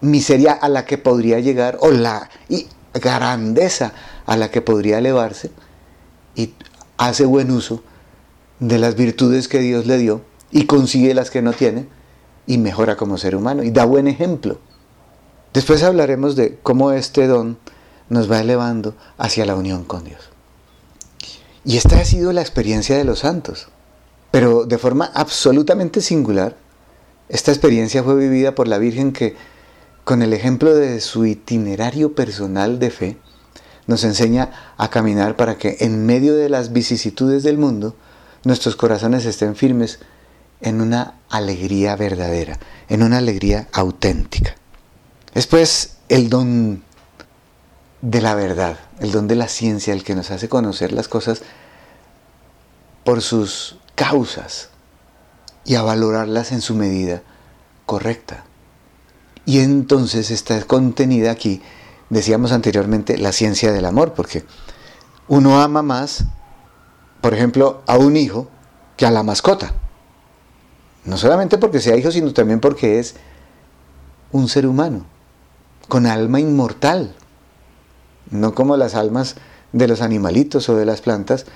miseria 0.00 0.52
a 0.52 0.68
la 0.68 0.84
que 0.84 0.98
podría 0.98 1.40
llegar 1.40 1.78
o 1.80 1.90
la 1.90 2.28
grandeza 2.94 3.92
a 4.26 4.36
la 4.36 4.50
que 4.50 4.60
podría 4.62 4.98
elevarse 4.98 5.50
y 6.34 6.54
hace 6.96 7.24
buen 7.24 7.50
uso 7.50 7.82
de 8.60 8.78
las 8.78 8.96
virtudes 8.96 9.48
que 9.48 9.60
Dios 9.60 9.86
le 9.86 9.98
dio 9.98 10.22
y 10.50 10.66
consigue 10.66 11.14
las 11.14 11.30
que 11.30 11.42
no 11.42 11.52
tiene 11.52 11.86
y 12.46 12.58
mejora 12.58 12.96
como 12.96 13.18
ser 13.18 13.36
humano 13.36 13.62
y 13.62 13.70
da 13.70 13.84
buen 13.84 14.08
ejemplo. 14.08 14.58
Después 15.52 15.82
hablaremos 15.82 16.36
de 16.36 16.58
cómo 16.62 16.92
este 16.92 17.26
don 17.26 17.58
nos 18.08 18.30
va 18.30 18.40
elevando 18.40 18.94
hacia 19.16 19.46
la 19.46 19.54
unión 19.54 19.84
con 19.84 20.04
Dios. 20.04 20.30
Y 21.64 21.76
esta 21.76 21.98
ha 22.00 22.04
sido 22.04 22.32
la 22.32 22.40
experiencia 22.40 22.96
de 22.96 23.04
los 23.04 23.20
santos. 23.20 23.68
Pero 24.30 24.64
de 24.64 24.78
forma 24.78 25.10
absolutamente 25.14 26.00
singular, 26.00 26.56
esta 27.28 27.50
experiencia 27.50 28.02
fue 28.02 28.16
vivida 28.16 28.54
por 28.54 28.68
la 28.68 28.78
Virgen 28.78 29.12
que, 29.12 29.36
con 30.04 30.22
el 30.22 30.32
ejemplo 30.32 30.74
de 30.74 31.00
su 31.00 31.26
itinerario 31.26 32.14
personal 32.14 32.78
de 32.78 32.90
fe, 32.90 33.16
nos 33.86 34.04
enseña 34.04 34.74
a 34.76 34.90
caminar 34.90 35.36
para 35.36 35.56
que 35.56 35.78
en 35.80 36.04
medio 36.04 36.36
de 36.36 36.50
las 36.50 36.72
vicisitudes 36.72 37.42
del 37.42 37.58
mundo, 37.58 37.96
nuestros 38.44 38.76
corazones 38.76 39.24
estén 39.24 39.56
firmes 39.56 39.98
en 40.60 40.80
una 40.80 41.20
alegría 41.30 41.96
verdadera, 41.96 42.58
en 42.88 43.02
una 43.02 43.18
alegría 43.18 43.68
auténtica. 43.72 44.56
Es 45.38 45.46
pues 45.46 45.98
el 46.08 46.30
don 46.30 46.82
de 48.02 48.20
la 48.20 48.34
verdad, 48.34 48.76
el 48.98 49.12
don 49.12 49.28
de 49.28 49.36
la 49.36 49.46
ciencia, 49.46 49.92
el 49.92 50.02
que 50.02 50.16
nos 50.16 50.32
hace 50.32 50.48
conocer 50.48 50.90
las 50.90 51.06
cosas 51.06 51.42
por 53.04 53.22
sus 53.22 53.78
causas 53.94 54.70
y 55.64 55.76
a 55.76 55.82
valorarlas 55.82 56.50
en 56.50 56.60
su 56.60 56.74
medida 56.74 57.22
correcta. 57.86 58.46
Y 59.44 59.60
entonces 59.60 60.32
está 60.32 60.60
contenida 60.64 61.30
aquí, 61.30 61.62
decíamos 62.10 62.50
anteriormente, 62.50 63.16
la 63.16 63.30
ciencia 63.30 63.70
del 63.70 63.84
amor, 63.84 64.14
porque 64.14 64.44
uno 65.28 65.62
ama 65.62 65.82
más, 65.82 66.24
por 67.20 67.32
ejemplo, 67.32 67.84
a 67.86 67.96
un 67.96 68.16
hijo 68.16 68.48
que 68.96 69.06
a 69.06 69.12
la 69.12 69.22
mascota. 69.22 69.72
No 71.04 71.16
solamente 71.16 71.58
porque 71.58 71.78
sea 71.78 71.96
hijo, 71.96 72.10
sino 72.10 72.32
también 72.32 72.58
porque 72.58 72.98
es 72.98 73.14
un 74.32 74.48
ser 74.48 74.66
humano, 74.66 75.06
con 75.88 76.06
alma 76.06 76.38
inmortal, 76.38 77.14
no 78.30 78.54
como 78.54 78.76
las 78.76 78.94
almas 78.94 79.36
de 79.72 79.88
los 79.88 80.02
animalitos 80.02 80.68
o 80.68 80.76
de 80.76 80.86
las 80.86 81.00
plantas, 81.00 81.46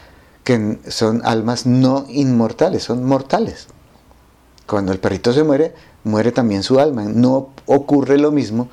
que 0.44 0.78
son 0.88 1.22
almas 1.24 1.66
no 1.66 2.06
inmortales, 2.08 2.84
son 2.84 3.04
mortales. 3.04 3.68
Cuando 4.66 4.92
el 4.92 4.98
perrito 4.98 5.32
se 5.32 5.44
muere, 5.44 5.74
muere 6.04 6.32
también 6.32 6.62
su 6.62 6.80
alma. 6.80 7.04
No 7.04 7.50
ocurre 7.66 8.18
lo 8.18 8.32
mismo 8.32 8.68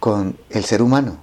con 0.00 0.36
el 0.50 0.64
ser 0.64 0.82
humano. 0.82 1.18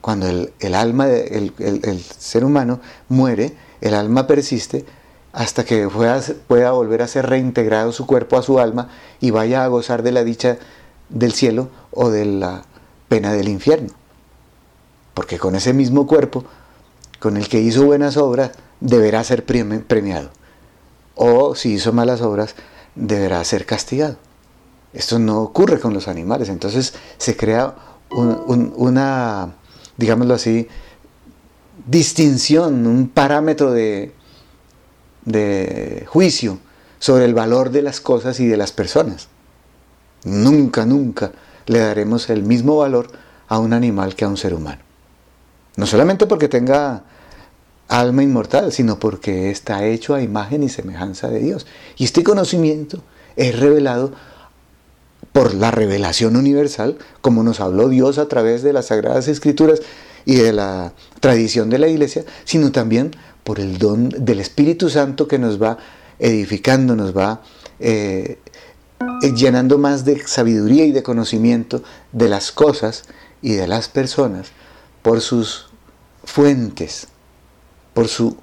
Cuando 0.00 0.28
el, 0.28 0.74
alma, 0.74 1.06
del 1.06 1.52
el, 1.58 2.00
ser 2.00 2.44
humano 2.44 2.80
muere, 3.08 3.56
el 3.80 3.94
alma 3.94 4.26
persiste 4.26 4.84
hasta 5.32 5.64
que 5.64 5.88
pueda 5.88 6.72
volver 6.72 7.02
a 7.02 7.08
ser 7.08 7.26
reintegrado 7.26 7.92
su 7.92 8.06
cuerpo 8.06 8.36
a 8.36 8.42
su 8.42 8.58
alma 8.58 8.88
y 9.20 9.30
vaya 9.30 9.64
a 9.64 9.68
gozar 9.68 10.02
de 10.02 10.12
la 10.12 10.24
dicha 10.24 10.58
del 11.08 11.32
cielo 11.32 11.68
o 11.92 12.10
de 12.10 12.24
la 12.24 12.64
pena 13.08 13.32
del 13.32 13.48
infierno. 13.48 13.90
Porque 15.14 15.38
con 15.38 15.54
ese 15.54 15.72
mismo 15.72 16.06
cuerpo, 16.06 16.44
con 17.18 17.36
el 17.36 17.48
que 17.48 17.60
hizo 17.60 17.84
buenas 17.84 18.16
obras, 18.16 18.52
deberá 18.80 19.22
ser 19.22 19.44
premiado. 19.44 20.30
O 21.14 21.54
si 21.54 21.74
hizo 21.74 21.92
malas 21.92 22.22
obras, 22.22 22.54
deberá 22.94 23.44
ser 23.44 23.66
castigado. 23.66 24.16
Esto 24.92 25.18
no 25.18 25.40
ocurre 25.40 25.78
con 25.78 25.94
los 25.94 26.08
animales. 26.08 26.48
Entonces 26.48 26.94
se 27.18 27.36
crea 27.36 27.74
una, 28.10 29.54
digámoslo 29.96 30.34
así, 30.34 30.68
distinción, 31.86 32.86
un 32.86 33.08
parámetro 33.08 33.72
de, 33.72 34.12
de 35.24 36.06
juicio 36.08 36.58
sobre 36.98 37.24
el 37.24 37.34
valor 37.34 37.70
de 37.70 37.82
las 37.82 38.00
cosas 38.00 38.40
y 38.40 38.46
de 38.46 38.56
las 38.56 38.72
personas. 38.72 39.28
Nunca, 40.24 40.86
nunca 40.86 41.32
le 41.66 41.78
daremos 41.78 42.30
el 42.30 42.42
mismo 42.42 42.76
valor 42.76 43.08
a 43.48 43.58
un 43.58 43.72
animal 43.72 44.14
que 44.14 44.24
a 44.24 44.28
un 44.28 44.36
ser 44.36 44.54
humano. 44.54 44.80
No 45.76 45.86
solamente 45.86 46.26
porque 46.26 46.48
tenga 46.48 47.04
alma 47.88 48.22
inmortal, 48.22 48.72
sino 48.72 48.98
porque 48.98 49.50
está 49.50 49.84
hecho 49.86 50.14
a 50.14 50.22
imagen 50.22 50.62
y 50.62 50.68
semejanza 50.68 51.28
de 51.28 51.40
Dios. 51.40 51.66
Y 51.96 52.04
este 52.04 52.22
conocimiento 52.22 53.02
es 53.36 53.58
revelado 53.58 54.12
por 55.32 55.54
la 55.54 55.70
revelación 55.70 56.36
universal, 56.36 56.98
como 57.20 57.42
nos 57.42 57.60
habló 57.60 57.88
Dios 57.88 58.18
a 58.18 58.28
través 58.28 58.62
de 58.62 58.72
las 58.72 58.86
Sagradas 58.86 59.28
Escrituras 59.28 59.80
y 60.24 60.36
de 60.36 60.52
la 60.52 60.92
tradición 61.20 61.70
de 61.70 61.78
la 61.78 61.88
Iglesia, 61.88 62.24
sino 62.44 62.72
también 62.72 63.12
por 63.44 63.58
el 63.58 63.78
don 63.78 64.08
del 64.08 64.40
Espíritu 64.40 64.88
Santo 64.88 65.26
que 65.26 65.38
nos 65.38 65.60
va 65.60 65.78
edificando, 66.18 66.94
nos 66.94 67.16
va 67.16 67.42
eh, 67.80 68.38
llenando 69.34 69.78
más 69.78 70.04
de 70.04 70.26
sabiduría 70.26 70.84
y 70.84 70.92
de 70.92 71.02
conocimiento 71.02 71.82
de 72.12 72.28
las 72.28 72.52
cosas 72.52 73.04
y 73.40 73.54
de 73.54 73.66
las 73.66 73.88
personas 73.88 74.48
por 75.02 75.20
sus 75.20 75.68
fuentes, 76.24 77.08
por 77.94 78.08
su 78.08 78.36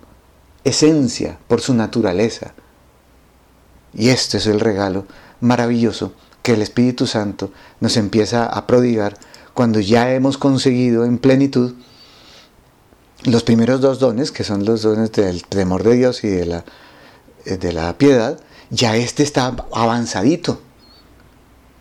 esencia, 0.63 1.37
por 1.47 1.61
su 1.61 1.73
naturaleza. 1.73 2.53
Y 3.93 4.09
este 4.09 4.37
es 4.37 4.47
el 4.47 4.59
regalo 4.59 5.05
maravilloso 5.41 6.13
que 6.43 6.53
el 6.53 6.61
Espíritu 6.61 7.07
Santo 7.07 7.51
nos 7.79 7.97
empieza 7.97 8.45
a 8.45 8.67
prodigar 8.67 9.17
cuando 9.53 9.79
ya 9.79 10.13
hemos 10.13 10.37
conseguido 10.37 11.05
en 11.05 11.17
plenitud 11.17 11.73
los 13.23 13.43
primeros 13.43 13.81
dos 13.81 13.99
dones, 13.99 14.31
que 14.31 14.43
son 14.43 14.63
los 14.63 14.81
dones 14.81 15.11
del 15.11 15.43
temor 15.43 15.83
de 15.83 15.95
Dios 15.95 16.23
y 16.23 16.29
de 16.29 16.45
la, 16.45 16.65
eh, 17.45 17.57
de 17.57 17.73
la 17.73 17.97
piedad, 17.97 18.39
ya 18.69 18.95
este 18.95 19.23
está 19.23 19.55
avanzadito, 19.73 20.61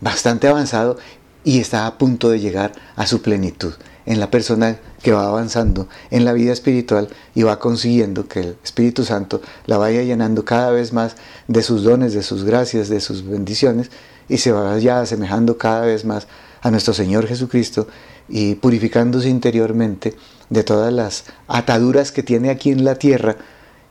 bastante 0.01 0.47
avanzado 0.47 0.97
y 1.43 1.59
está 1.59 1.87
a 1.87 1.97
punto 1.97 2.29
de 2.29 2.39
llegar 2.39 2.71
a 2.95 3.07
su 3.07 3.21
plenitud 3.21 3.73
en 4.05 4.19
la 4.19 4.31
persona 4.31 4.79
que 5.03 5.11
va 5.11 5.27
avanzando 5.27 5.87
en 6.09 6.25
la 6.25 6.33
vida 6.33 6.51
espiritual 6.51 7.09
y 7.35 7.43
va 7.43 7.59
consiguiendo 7.59 8.27
que 8.27 8.39
el 8.39 8.57
Espíritu 8.63 9.05
Santo 9.05 9.41
la 9.65 9.77
vaya 9.77 10.01
llenando 10.01 10.45
cada 10.45 10.71
vez 10.71 10.93
más 10.93 11.15
de 11.47 11.61
sus 11.61 11.83
dones, 11.83 12.13
de 12.13 12.23
sus 12.23 12.43
gracias, 12.43 12.89
de 12.89 13.01
sus 13.01 13.25
bendiciones 13.25 13.91
y 14.27 14.37
se 14.37 14.51
vaya 14.51 15.01
asemejando 15.01 15.57
cada 15.57 15.81
vez 15.81 16.05
más 16.05 16.27
a 16.61 16.71
nuestro 16.71 16.93
Señor 16.93 17.27
Jesucristo 17.27 17.87
y 18.27 18.55
purificándose 18.55 19.29
interiormente 19.29 20.15
de 20.49 20.63
todas 20.63 20.91
las 20.91 21.25
ataduras 21.47 22.11
que 22.11 22.23
tiene 22.23 22.49
aquí 22.49 22.71
en 22.71 22.83
la 22.83 22.95
tierra 22.95 23.37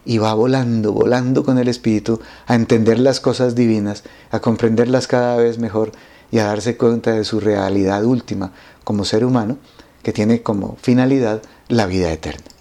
y 0.08 0.16
va 0.16 0.32
volando, 0.32 0.94
volando 0.94 1.44
con 1.44 1.58
el 1.58 1.68
Espíritu 1.68 2.18
a 2.46 2.54
entender 2.54 2.98
las 2.98 3.20
cosas 3.20 3.54
divinas, 3.54 4.04
a 4.30 4.40
comprenderlas 4.40 5.06
cada 5.06 5.36
vez 5.36 5.58
mejor 5.58 5.92
y 6.30 6.38
a 6.38 6.44
darse 6.44 6.78
cuenta 6.78 7.12
de 7.12 7.24
su 7.24 7.40
realidad 7.40 8.02
última 8.04 8.52
como 8.84 9.04
ser 9.04 9.22
humano 9.22 9.58
que 10.02 10.14
tiene 10.14 10.42
como 10.42 10.78
finalidad 10.80 11.42
la 11.68 11.84
vida 11.84 12.10
eterna. 12.10 12.57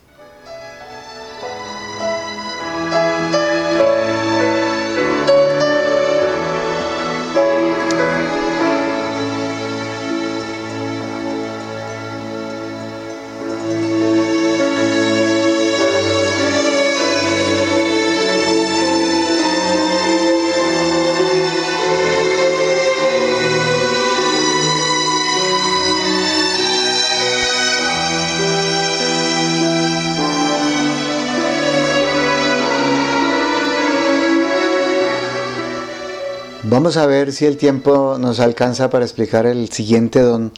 Vamos 36.77 36.95
a 36.97 37.07
ver 37.07 37.33
si 37.33 37.47
el 37.47 37.57
tiempo 37.57 38.17
nos 38.19 38.39
alcanza 38.39 38.91
para 38.91 39.03
explicar 39.03 39.47
el 39.47 39.71
siguiente 39.71 40.19
don 40.19 40.53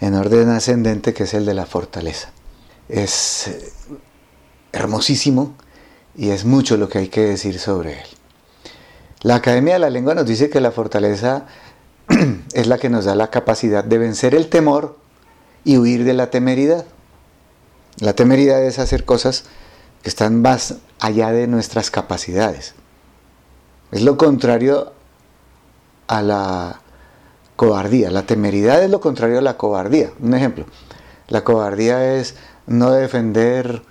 en 0.00 0.14
orden 0.14 0.48
ascendente, 0.48 1.12
que 1.12 1.24
es 1.24 1.34
el 1.34 1.44
de 1.44 1.52
la 1.52 1.66
fortaleza. 1.66 2.30
Es 2.88 3.48
eh, 3.48 3.72
hermosísimo 4.72 5.54
y 6.16 6.30
es 6.30 6.46
mucho 6.46 6.78
lo 6.78 6.88
que 6.88 7.00
hay 7.00 7.08
que 7.08 7.20
decir 7.20 7.58
sobre 7.58 8.00
él. 8.00 8.06
La 9.20 9.34
Academia 9.34 9.74
de 9.74 9.80
la 9.80 9.90
Lengua 9.90 10.14
nos 10.14 10.24
dice 10.24 10.48
que 10.48 10.58
la 10.58 10.70
fortaleza 10.70 11.44
es 12.54 12.66
la 12.66 12.78
que 12.78 12.88
nos 12.88 13.04
da 13.04 13.14
la 13.14 13.28
capacidad 13.28 13.84
de 13.84 13.98
vencer 13.98 14.34
el 14.34 14.48
temor 14.48 14.96
y 15.64 15.76
huir 15.76 16.04
de 16.04 16.14
la 16.14 16.30
temeridad. 16.30 16.86
La 17.98 18.14
temeridad 18.14 18.64
es 18.64 18.78
hacer 18.78 19.04
cosas 19.04 19.44
que 20.02 20.08
están 20.08 20.40
más 20.40 20.76
allá 20.98 21.30
de 21.30 21.46
nuestras 21.46 21.90
capacidades. 21.90 22.74
Es 23.90 24.00
lo 24.00 24.16
contrario 24.16 24.94
a 26.06 26.22
la 26.22 26.80
cobardía. 27.56 28.10
La 28.10 28.24
temeridad 28.24 28.82
es 28.82 28.90
lo 28.90 29.00
contrario 29.00 29.38
a 29.38 29.42
la 29.42 29.56
cobardía. 29.56 30.10
Un 30.20 30.34
ejemplo, 30.34 30.66
la 31.28 31.44
cobardía 31.44 32.16
es 32.16 32.34
no 32.66 32.90
defender 32.90 33.82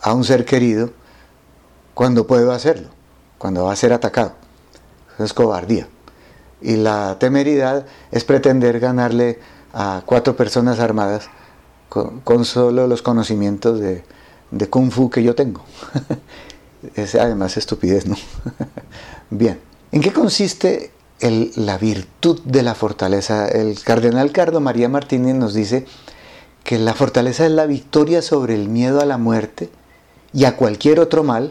a 0.00 0.14
un 0.14 0.24
ser 0.24 0.44
querido 0.44 0.90
cuando 1.94 2.26
puedo 2.26 2.52
hacerlo, 2.52 2.88
cuando 3.38 3.64
va 3.64 3.72
a 3.72 3.76
ser 3.76 3.92
atacado. 3.92 4.32
Eso 5.14 5.24
es 5.24 5.32
cobardía. 5.32 5.88
Y 6.62 6.76
la 6.76 7.16
temeridad 7.18 7.86
es 8.10 8.24
pretender 8.24 8.80
ganarle 8.80 9.38
a 9.72 10.02
cuatro 10.04 10.36
personas 10.36 10.78
armadas 10.78 11.28
con, 11.88 12.44
solo 12.44 12.86
los 12.86 13.02
conocimientos 13.02 13.80
de, 13.80 14.04
de, 14.50 14.68
kung 14.68 14.90
fu 14.90 15.10
que 15.10 15.22
yo 15.22 15.34
tengo. 15.34 15.62
es 16.94 17.14
además 17.14 17.56
estupidez, 17.56 18.06
¿no? 18.06 18.16
Bien, 19.30 19.60
¿en 19.90 20.00
qué 20.00 20.12
consiste 20.12 20.92
la 21.20 21.78
virtud 21.78 22.40
de 22.44 22.62
la 22.62 22.74
fortaleza. 22.74 23.48
El 23.48 23.78
cardenal 23.80 24.32
Cardo 24.32 24.60
María 24.60 24.88
Martínez 24.88 25.34
nos 25.34 25.54
dice 25.54 25.86
que 26.64 26.78
la 26.78 26.94
fortaleza 26.94 27.44
es 27.46 27.52
la 27.52 27.66
victoria 27.66 28.22
sobre 28.22 28.54
el 28.54 28.68
miedo 28.68 29.00
a 29.00 29.06
la 29.06 29.18
muerte 29.18 29.70
y 30.32 30.44
a 30.44 30.56
cualquier 30.56 31.00
otro 31.00 31.24
mal, 31.24 31.50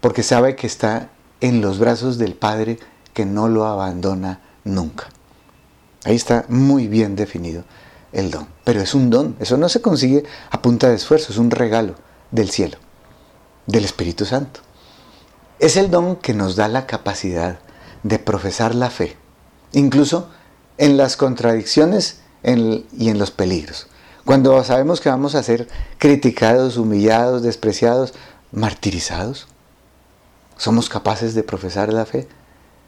porque 0.00 0.22
sabe 0.22 0.56
que 0.56 0.66
está 0.66 1.10
en 1.40 1.60
los 1.60 1.78
brazos 1.78 2.18
del 2.18 2.34
Padre 2.34 2.78
que 3.14 3.24
no 3.26 3.48
lo 3.48 3.66
abandona 3.66 4.40
nunca. 4.64 5.08
Ahí 6.04 6.16
está 6.16 6.44
muy 6.48 6.88
bien 6.88 7.16
definido 7.16 7.64
el 8.12 8.30
don. 8.30 8.48
Pero 8.64 8.80
es 8.80 8.94
un 8.94 9.10
don, 9.10 9.36
eso 9.40 9.56
no 9.56 9.68
se 9.68 9.80
consigue 9.80 10.24
a 10.50 10.62
punta 10.62 10.88
de 10.88 10.96
esfuerzo, 10.96 11.32
es 11.32 11.38
un 11.38 11.50
regalo 11.50 11.94
del 12.30 12.50
cielo, 12.50 12.78
del 13.66 13.84
Espíritu 13.84 14.24
Santo. 14.24 14.60
Es 15.58 15.76
el 15.76 15.90
don 15.90 16.16
que 16.16 16.34
nos 16.34 16.56
da 16.56 16.68
la 16.68 16.86
capacidad 16.86 17.58
de 18.02 18.18
profesar 18.18 18.74
la 18.74 18.90
fe, 18.90 19.16
incluso 19.72 20.28
en 20.76 20.96
las 20.96 21.16
contradicciones 21.16 22.20
y 22.42 23.08
en 23.08 23.18
los 23.18 23.30
peligros. 23.30 23.88
Cuando 24.24 24.62
sabemos 24.62 25.00
que 25.00 25.08
vamos 25.08 25.34
a 25.34 25.42
ser 25.42 25.68
criticados, 25.98 26.76
humillados, 26.76 27.42
despreciados, 27.42 28.14
martirizados, 28.52 29.48
somos 30.58 30.88
capaces 30.88 31.34
de 31.34 31.42
profesar 31.42 31.92
la 31.92 32.04
fe 32.04 32.28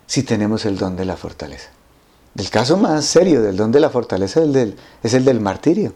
si 0.06 0.22
tenemos 0.22 0.66
el 0.66 0.76
don 0.76 0.96
de 0.96 1.04
la 1.04 1.16
fortaleza. 1.16 1.70
El 2.36 2.50
caso 2.50 2.76
más 2.76 3.04
serio 3.04 3.42
del 3.42 3.56
don 3.56 3.72
de 3.72 3.80
la 3.80 3.90
fortaleza 3.90 4.40
es 5.02 5.14
el 5.14 5.24
del, 5.24 5.40
martirio. 5.40 5.94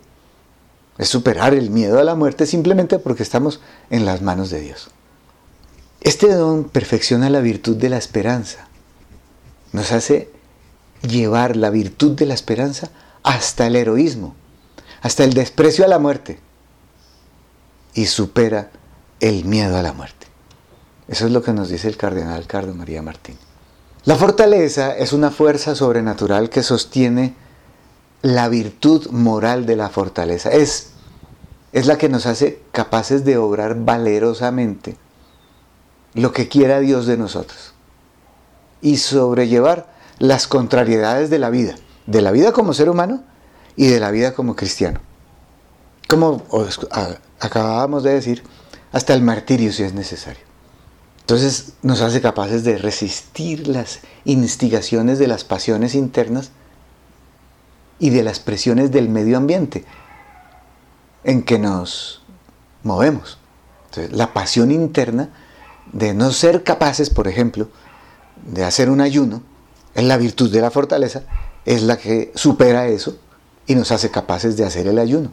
Es 0.99 1.09
superar 1.09 1.53
el 1.53 1.71
miedo 1.71 1.99
a 1.99 2.05
la 2.05 2.15
muerte 2.15 2.47
simplemente 2.47 2.99
porque 2.99 3.23
estamos 3.23 3.61
en 3.91 4.05
las 4.05 4.23
manos 4.23 4.51
de 4.51 4.61
Dios. 4.61 4.89
Este 6.01 6.33
don 6.33 6.65
perfecciona 6.65 7.29
la 7.31 7.41
virtud 7.41 7.77
de 7.77 7.89
la 7.89 7.99
esperanza. 7.99 8.69
Nos 9.75 9.91
hace 9.91 10.31
llevar 11.03 11.57
la 11.57 11.69
virtud 11.69 12.13
de 12.13 12.27
la 12.27 12.35
esperanza 12.35 12.91
hasta 13.25 13.67
el 13.67 13.75
heroísmo, 13.75 14.37
hasta 15.03 15.25
el 15.25 15.35
desprecio 15.35 15.85
a 15.85 15.89
la 15.89 15.99
muerte 15.99 16.39
y 17.93 18.07
supera 18.07 18.71
el 19.19 19.45
miedo 19.45 19.77
a 19.77 19.83
la 19.83 19.93
muerte. 19.93 20.29
Eso 21.09 21.27
es 21.27 21.33
lo 21.33 21.43
que 21.43 21.53
nos 21.53 21.71
dice 21.71 21.89
el 21.89 21.97
cardenal 21.97 22.47
Cardo 22.47 22.73
María 22.73 23.03
Martín. 23.03 23.37
La 24.05 24.15
fortaleza 24.15 24.97
es 24.97 25.13
una 25.13 25.33
fuerza 25.33 25.75
sobrenatural 25.75 26.51
que 26.51 26.63
sostiene 26.63 27.35
la 28.23 28.49
virtud 28.49 29.09
moral 29.11 29.67
de 29.67 29.75
la 29.75 29.89
fortaleza. 29.89 30.53
Es, 30.53 30.91
es 31.73 31.87
la 31.87 31.99
que 31.99 32.09
nos 32.09 32.27
hace 32.27 32.63
capaces 32.71 33.25
de 33.25 33.39
obrar 33.39 33.75
valerosamente 33.85 34.97
lo 36.13 36.31
que 36.31 36.47
quiera 36.47 36.79
Dios 36.79 37.07
de 37.07 37.17
nosotros 37.17 37.74
y 38.85 38.99
sobrellevar 38.99 39.89
las 40.19 40.47
contrariedades 40.47 41.31
de 41.31 41.39
la 41.39 41.49
vida, 41.49 41.75
de 42.07 42.21
la 42.21 42.31
vida 42.33 42.53
como 42.53 42.75
ser 42.75 42.91
humano 42.91 43.25
y 43.77 43.87
de 43.87 43.99
la 43.99 44.11
vida 44.11 44.35
como 44.35 44.55
cristiano. 44.55 45.01
Como 46.07 46.45
acabábamos 47.41 48.03
de 48.03 48.13
decir, 48.13 48.43
hasta 48.93 49.15
el 49.15 49.23
martirio 49.23 49.73
si 49.73 49.85
es 49.85 49.95
necesario. 49.95 50.43
Entonces 51.21 51.73
nos 51.81 52.03
hace 52.03 52.21
capaces 52.21 52.63
de 52.63 52.77
resistir 52.77 53.69
las 53.69 54.01
instigaciones 54.27 55.19
de 55.19 55.29
las 55.29 55.45
pasiones 55.45 55.95
internas 55.95 56.51
y 57.99 58.11
de 58.11 58.23
las 58.23 58.39
presiones 58.39 58.93
del 58.93 59.09
medio 59.09 59.39
ambiente 59.39 59.87
en 61.25 61.43
que 61.43 61.59
nos 61.59 62.23
movemos. 62.83 63.39
La 64.11 64.35
pasión 64.35 64.71
interna 64.71 65.31
de 65.91 66.13
no 66.13 66.33
ser 66.33 66.65
capaces, 66.65 67.09
por 67.09 67.29
ejemplo, 67.29 67.69
de 68.47 68.65
hacer 68.65 68.91
un 68.91 69.01
ayuno, 69.01 69.43
es 69.95 70.05
la 70.05 70.17
virtud 70.17 70.51
de 70.51 70.61
la 70.61 70.71
fortaleza, 70.71 71.23
es 71.65 71.83
la 71.83 71.97
que 71.97 72.33
supera 72.35 72.87
eso 72.89 73.17
y 73.67 73.75
nos 73.75 73.93
hace 73.93 74.11
capaces 74.11 74.57
de 74.57 74.65
hacer 74.65 74.87
el 74.87 74.99
ayuno. 74.99 75.33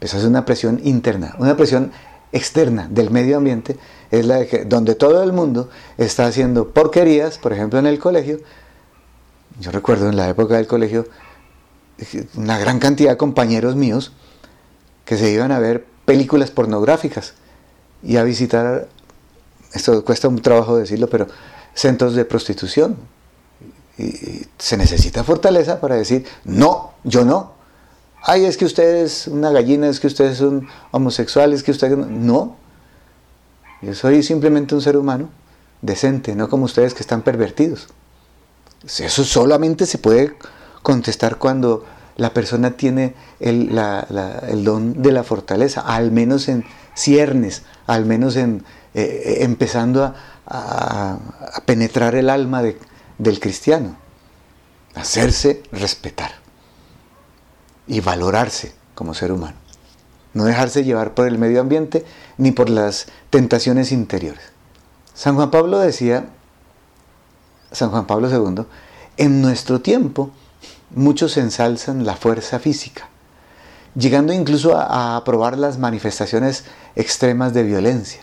Esa 0.00 0.18
es 0.18 0.24
una 0.24 0.44
presión 0.44 0.80
interna, 0.84 1.34
una 1.38 1.56
presión 1.56 1.92
externa 2.32 2.88
del 2.90 3.10
medio 3.10 3.36
ambiente 3.36 3.78
es 4.10 4.26
la 4.26 4.36
de 4.36 4.46
que 4.46 4.64
donde 4.64 4.94
todo 4.94 5.22
el 5.22 5.32
mundo 5.32 5.70
está 5.98 6.26
haciendo 6.26 6.70
porquerías, 6.70 7.38
por 7.38 7.52
ejemplo 7.52 7.78
en 7.78 7.86
el 7.86 7.98
colegio, 7.98 8.40
yo 9.60 9.70
recuerdo 9.70 10.08
en 10.08 10.16
la 10.16 10.28
época 10.28 10.56
del 10.56 10.66
colegio 10.66 11.06
una 12.36 12.58
gran 12.58 12.80
cantidad 12.80 13.10
de 13.10 13.16
compañeros 13.16 13.76
míos 13.76 14.12
que 15.04 15.16
se 15.16 15.30
iban 15.30 15.52
a 15.52 15.58
ver 15.58 15.86
películas 16.04 16.50
pornográficas 16.50 17.34
y 18.02 18.16
a 18.16 18.24
visitar, 18.24 18.88
esto 19.74 20.04
cuesta 20.04 20.28
un 20.28 20.40
trabajo 20.40 20.76
decirlo, 20.76 21.08
pero 21.08 21.26
centros 21.74 22.14
de 22.14 22.24
prostitución. 22.24 22.96
Y 23.98 24.46
se 24.58 24.76
necesita 24.76 25.22
fortaleza 25.22 25.80
para 25.80 25.96
decir, 25.96 26.24
no, 26.44 26.92
yo 27.04 27.24
no. 27.24 27.52
Ay, 28.22 28.44
es 28.46 28.56
que 28.56 28.64
usted 28.64 29.04
es 29.04 29.28
una 29.28 29.50
gallina, 29.50 29.88
es 29.88 30.00
que 30.00 30.06
usted 30.06 30.24
es 30.26 30.40
un 30.40 30.68
homosexual, 30.90 31.52
es 31.52 31.62
que 31.62 31.70
usted... 31.72 31.96
No, 31.96 32.56
yo 33.82 33.94
soy 33.94 34.22
simplemente 34.22 34.74
un 34.74 34.80
ser 34.80 34.96
humano 34.96 35.28
decente, 35.82 36.34
no 36.34 36.48
como 36.48 36.64
ustedes 36.64 36.94
que 36.94 37.02
están 37.02 37.22
pervertidos. 37.22 37.88
Eso 38.84 39.24
solamente 39.24 39.86
se 39.86 39.98
puede 39.98 40.34
contestar 40.82 41.36
cuando 41.36 41.84
la 42.16 42.32
persona 42.32 42.76
tiene 42.76 43.14
el, 43.40 43.74
don 44.64 45.02
de 45.02 45.12
la 45.12 45.24
fortaleza, 45.24 45.80
al 45.82 46.12
menos 46.12 46.48
en 46.48 46.64
ciernes, 46.94 47.62
al 47.86 48.06
menos 48.06 48.36
en 48.36 48.64
eh, 48.94 49.38
empezando 49.40 50.14
a, 50.46 51.18
penetrar 51.66 52.14
el 52.14 52.30
alma 52.30 52.62
del 53.18 53.40
cristiano, 53.40 53.96
hacerse 54.94 55.62
respetar 55.72 56.32
y 57.86 58.00
valorarse 58.00 58.74
como 58.94 59.14
ser 59.14 59.32
humano 59.32 59.64
no 60.34 60.44
dejarse 60.44 60.84
llevar 60.84 61.14
por 61.14 61.26
el 61.26 61.38
medio 61.38 61.60
ambiente 61.60 62.04
ni 62.36 62.50
por 62.50 62.68
las 62.68 63.06
tentaciones 63.30 63.92
interiores. 63.92 64.42
San 65.14 65.36
Juan 65.36 65.50
Pablo 65.50 65.78
decía, 65.78 66.26
San 67.72 67.90
Juan 67.90 68.06
Pablo 68.06 68.28
II, 68.28 68.64
en 69.16 69.40
nuestro 69.40 69.80
tiempo 69.80 70.30
muchos 70.90 71.36
ensalzan 71.36 72.04
la 72.04 72.16
fuerza 72.16 72.58
física, 72.58 73.08
llegando 73.94 74.32
incluso 74.32 74.76
a, 74.76 75.16
aprobar 75.16 75.56
las 75.56 75.78
manifestaciones 75.78 76.64
extremas 76.96 77.54
de 77.54 77.62
violencia. 77.62 78.22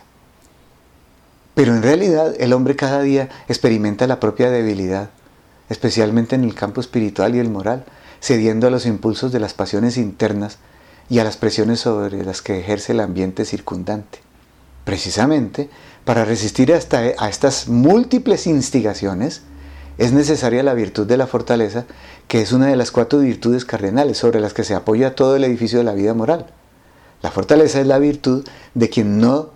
Pero 1.54 1.76
en 1.76 1.84
realidad 1.84 2.34
el 2.40 2.54
hombre 2.54 2.76
cada 2.76 3.02
día 3.02 3.30
experimenta 3.48 4.08
la 4.08 4.20
propia 4.20 4.50
debilidad, 4.50 5.10
especialmente 5.70 6.36
en 6.36 6.44
el 6.44 6.56
campo 6.56 6.82
espiritual 6.82 7.36
y 7.36 7.40
el 7.40 7.50
moral, 7.50 7.86
cediendo 8.22 8.68
a 8.68 8.72
los 8.72 8.86
impulsos 8.86 9.32
de 9.32 9.40
las 9.40 9.54
pasiones 9.54 9.98
internas 9.98 10.60
y 11.10 11.20
a 11.20 11.24
las 11.24 11.38
presiones 11.38 11.82
sobre 11.82 12.24
las 12.24 12.42
que 12.42 12.60
ejerce 12.60 12.94
el 12.94 13.02
ambiente 13.02 13.46
circundante. 13.46 14.20
Precisamente, 14.86 15.70
para 16.06 16.26
resistir 16.26 16.74
hasta 16.74 17.00
a 17.18 17.30
estas 17.30 17.68
múltiples 17.68 18.48
instigaciones, 18.48 19.42
es 19.98 20.14
necesaria 20.14 20.64
la 20.64 20.74
virtud 20.74 21.06
de 21.06 21.18
la 21.18 21.28
fortaleza, 21.28 21.86
que 22.28 22.42
es 22.42 22.54
una 22.54 22.68
de 22.68 22.76
las 22.76 22.92
cuatro 22.92 23.20
virtudes 23.20 23.66
cardenales 23.66 24.18
sobre 24.18 24.40
las 24.40 24.54
que 24.54 24.64
se 24.64 24.74
apoya 24.74 25.16
todo 25.16 25.36
el 25.36 25.44
edificio 25.44 25.80
de 25.80 25.84
la 25.84 25.94
vida 25.94 26.14
moral. 26.14 26.48
La 27.22 27.30
fortaleza 27.30 27.82
es 27.82 27.88
la 27.88 28.00
virtud 28.00 28.48
de 28.74 28.90
quien 28.90 29.20
no 29.20 29.50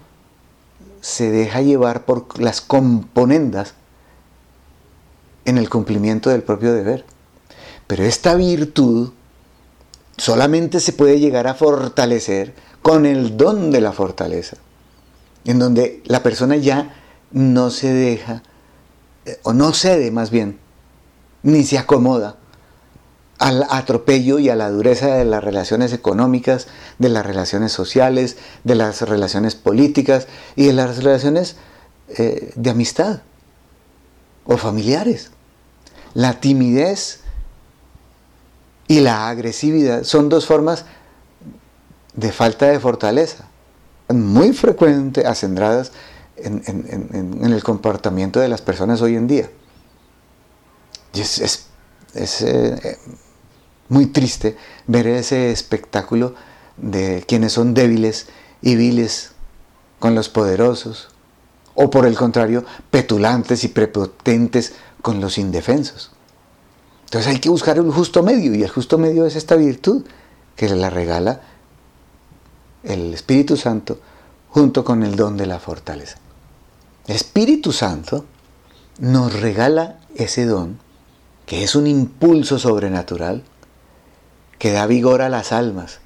se 1.05 1.29
deja 1.29 1.61
llevar 1.61 2.03
por 2.05 2.41
las 2.41 2.61
componendas 2.61 3.75
en 5.45 5.59
el 5.59 5.69
cumplimiento 5.69 6.31
del 6.31 6.41
propio 6.41 6.73
deber. 6.73 7.05
Pero 7.85 8.05
esta 8.05 8.33
virtud 8.33 9.11
solamente 10.17 10.79
se 10.79 10.93
puede 10.93 11.19
llegar 11.19 11.45
a 11.45 11.53
fortalecer 11.53 12.55
con 12.81 13.05
el 13.05 13.37
don 13.37 13.69
de 13.69 13.81
la 13.81 13.91
fortaleza, 13.91 14.57
en 15.45 15.59
donde 15.59 16.01
la 16.05 16.23
persona 16.23 16.55
ya 16.55 16.95
no 17.29 17.69
se 17.69 17.93
deja, 17.93 18.41
eh, 19.25 19.37
o 19.43 19.53
no 19.53 19.73
cede 19.73 20.09
más 20.09 20.31
bien, 20.31 20.57
ni 21.43 21.65
se 21.65 21.77
acomoda 21.77 22.37
al 23.38 23.65
atropello 23.69 24.39
y 24.39 24.50
a 24.50 24.56
la 24.56 24.69
dureza 24.69 25.15
de 25.15 25.26
las 25.26 25.43
relaciones 25.43 25.91
económicas, 25.93 26.67
de 27.00 27.10
las 27.10 27.26
relaciones 27.26 27.71
sociales, 27.71 28.38
de 28.63 28.76
las 28.76 29.02
relaciones 29.02 29.56
políticas 29.56 30.28
y 30.56 30.65
de 30.67 30.74
las 30.74 30.98
relaciones 30.98 31.58
eh, 32.17 32.54
de 32.56 32.69
amistad 32.69 33.21
o 34.46 34.58
familiares. 34.58 35.31
La 36.13 36.40
timidez 36.40 37.21
y 38.88 39.02
la 39.02 39.27
agresividad 39.27 40.04
son 40.04 40.29
dos 40.29 40.46
formas 40.46 40.86
de 42.13 42.31
falta 42.31 42.67
de 42.67 42.79
fortaleza, 42.79 43.46
muy 44.08 44.54
frecuentes, 44.54 45.25
acendradas 45.25 45.92
en, 46.38 47.44
el 47.44 47.63
comportamiento 47.63 48.40
de 48.40 48.48
las 48.48 48.62
personas 48.62 49.02
hoy 49.02 49.15
en 49.15 49.27
día. 49.27 49.50
Y 51.13 51.21
es, 51.21 51.67
eh, 52.15 52.98
muy 53.90 54.08
triste 54.08 54.58
ver 54.88 55.08
ese 55.08 55.52
espectáculo 55.52 56.36
de 56.77 57.23
quienes 57.27 57.54
son 57.54 57.73
débiles 57.73 58.27
y 58.62 58.75
viles 58.75 59.31
con 60.00 60.15
los 60.15 60.29
poderosos, 60.29 61.10
o 61.73 61.90
por 61.90 62.06
el 62.06 62.15
contrario, 62.15 62.65
petulantes 62.90 63.63
y 63.63 63.67
prepotentes 63.69 64.73
con 65.02 65.21
los 65.21 65.38
indefensos. 65.38 66.12
Entonces 67.06 67.31
hay 67.31 67.40
que 67.40 67.50
buscar 67.50 67.77
el 67.77 67.92
justo 67.92 68.23
medio 68.23 68.56
y 68.56 68.63
el 68.63 68.69
justo 68.69 68.98
medio 68.98 69.25
es 69.25 69.36
esta 69.36 69.56
virtud 69.56 70.04
que 70.56 70.69
la 70.69 70.90
regala 70.90 71.42
el 72.83 73.13
Espíritu 73.13 73.58
Santo 73.58 74.00
junto 74.50 74.83
con 74.83 75.04
el 75.04 75.15
don 75.15 75.38
de 75.38 75.46
la 75.46 75.60
fortaleza. 75.60 76.17
El 77.08 77.15
Espíritu 77.15 77.71
Santo 77.71 78.25
nos 79.00 79.33
regala 79.33 80.00
ese 80.15 80.46
don 80.46 80.79
que 81.46 81.63
es 81.63 81.75
un 81.75 81.88
impulso 81.88 82.58
sobrenatural 82.58 83.44
que 84.60 84.71
da 84.71 84.85
vigor 84.87 85.21
a 85.21 85.29
las 85.29 85.51
almas, 85.51 85.99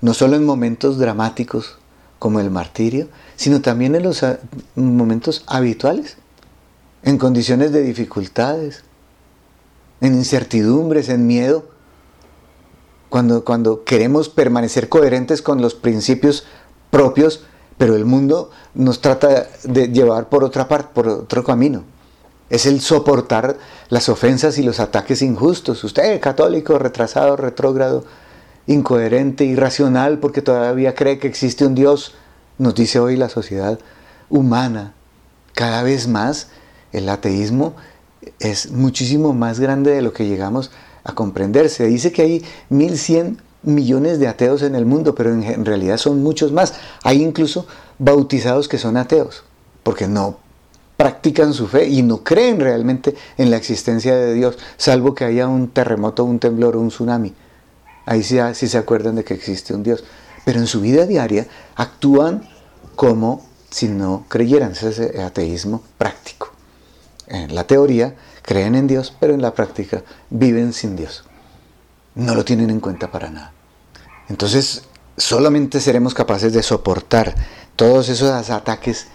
no 0.00 0.14
solo 0.14 0.36
en 0.36 0.44
momentos 0.44 0.98
dramáticos 0.98 1.78
como 2.18 2.40
el 2.40 2.50
martirio, 2.50 3.08
sino 3.36 3.60
también 3.60 3.94
en 3.94 4.02
los 4.02 4.24
momentos 4.74 5.44
habituales, 5.46 6.16
en 7.02 7.18
condiciones 7.18 7.72
de 7.72 7.82
dificultades, 7.82 8.84
en 10.00 10.14
incertidumbres, 10.14 11.08
en 11.08 11.26
miedo, 11.26 11.68
cuando, 13.08 13.44
cuando 13.44 13.84
queremos 13.84 14.28
permanecer 14.28 14.88
coherentes 14.88 15.40
con 15.40 15.60
los 15.60 15.74
principios 15.74 16.44
propios, 16.90 17.44
pero 17.78 17.94
el 17.94 18.04
mundo 18.04 18.50
nos 18.74 19.00
trata 19.00 19.46
de 19.64 19.88
llevar 19.88 20.28
por 20.28 20.44
otra 20.44 20.68
parte, 20.68 20.90
por 20.94 21.08
otro 21.08 21.44
camino. 21.44 21.84
Es 22.48 22.66
el 22.66 22.80
soportar 22.80 23.58
las 23.88 24.08
ofensas 24.08 24.58
y 24.58 24.62
los 24.62 24.80
ataques 24.80 25.22
injustos. 25.22 25.82
Usted, 25.82 26.20
católico, 26.20 26.78
retrasado, 26.78 27.36
retrógrado, 27.36 28.04
incoherente, 28.66 29.44
irracional, 29.44 30.18
porque 30.18 30.42
todavía 30.42 30.94
cree 30.94 31.18
que 31.18 31.28
existe 31.28 31.66
un 31.66 31.74
Dios, 31.74 32.14
nos 32.58 32.74
dice 32.74 33.00
hoy 33.00 33.16
la 33.16 33.28
sociedad 33.28 33.78
humana. 34.28 34.94
Cada 35.54 35.82
vez 35.82 36.08
más 36.08 36.48
el 36.92 37.08
ateísmo 37.08 37.74
es 38.40 38.70
muchísimo 38.70 39.32
más 39.32 39.60
grande 39.60 39.92
de 39.92 40.02
lo 40.02 40.12
que 40.12 40.26
llegamos 40.26 40.70
a 41.04 41.14
comprender. 41.14 41.68
Se 41.70 41.86
dice 41.86 42.12
que 42.12 42.22
hay 42.22 42.44
1100 42.70 43.40
millones 43.62 44.18
de 44.18 44.28
ateos 44.28 44.62
en 44.62 44.74
el 44.74 44.86
mundo, 44.86 45.14
pero 45.14 45.32
en, 45.32 45.64
realidad 45.64 45.98
son 45.98 46.22
muchos 46.22 46.52
más. 46.52 46.74
Hay 47.02 47.22
incluso 47.22 47.66
bautizados 47.98 48.68
que 48.68 48.78
son 48.78 48.96
ateos, 48.96 49.44
porque 49.82 50.06
no 50.06 50.38
practican 50.96 51.52
su 51.52 51.66
fe 51.66 51.86
y 51.86 52.02
no 52.02 52.22
creen 52.22 52.60
realmente 52.60 53.14
en 53.36 53.50
la 53.50 53.56
existencia 53.56 54.16
de 54.16 54.34
Dios, 54.34 54.58
salvo 54.76 55.14
que 55.14 55.24
haya 55.24 55.46
un 55.46 55.68
terremoto, 55.68 56.24
un 56.24 56.38
temblor 56.38 56.76
o 56.76 56.80
un 56.80 56.88
tsunami. 56.88 57.34
Ahí 58.06 58.22
sí, 58.22 58.38
sí 58.54 58.68
se 58.68 58.78
acuerdan 58.78 59.16
de 59.16 59.24
que 59.24 59.34
existe 59.34 59.74
un 59.74 59.82
Dios. 59.82 60.04
Pero 60.44 60.60
en 60.60 60.66
su 60.66 60.80
vida 60.80 61.06
diaria 61.06 61.46
actúan 61.74 62.48
como 62.94 63.44
si 63.68 63.88
no 63.88 64.24
creyeran. 64.28 64.72
Ese 64.72 64.88
es 64.88 65.18
ateísmo 65.18 65.82
práctico. 65.98 66.50
En 67.26 67.54
la 67.54 67.64
teoría 67.64 68.14
creen 68.42 68.76
en 68.76 68.86
Dios, 68.86 69.12
pero 69.18 69.34
en 69.34 69.42
la 69.42 69.52
práctica 69.54 70.02
viven 70.30 70.72
sin 70.72 70.94
Dios. 70.94 71.24
No 72.14 72.34
lo 72.34 72.44
tienen 72.44 72.70
en 72.70 72.80
cuenta 72.80 73.10
para 73.10 73.28
nada. 73.28 73.52
Entonces, 74.28 74.84
solamente 75.16 75.80
seremos 75.80 76.14
capaces 76.14 76.52
de 76.52 76.62
soportar 76.62 77.34
todos 77.74 78.08
esos 78.08 78.30
ataques 78.50 79.08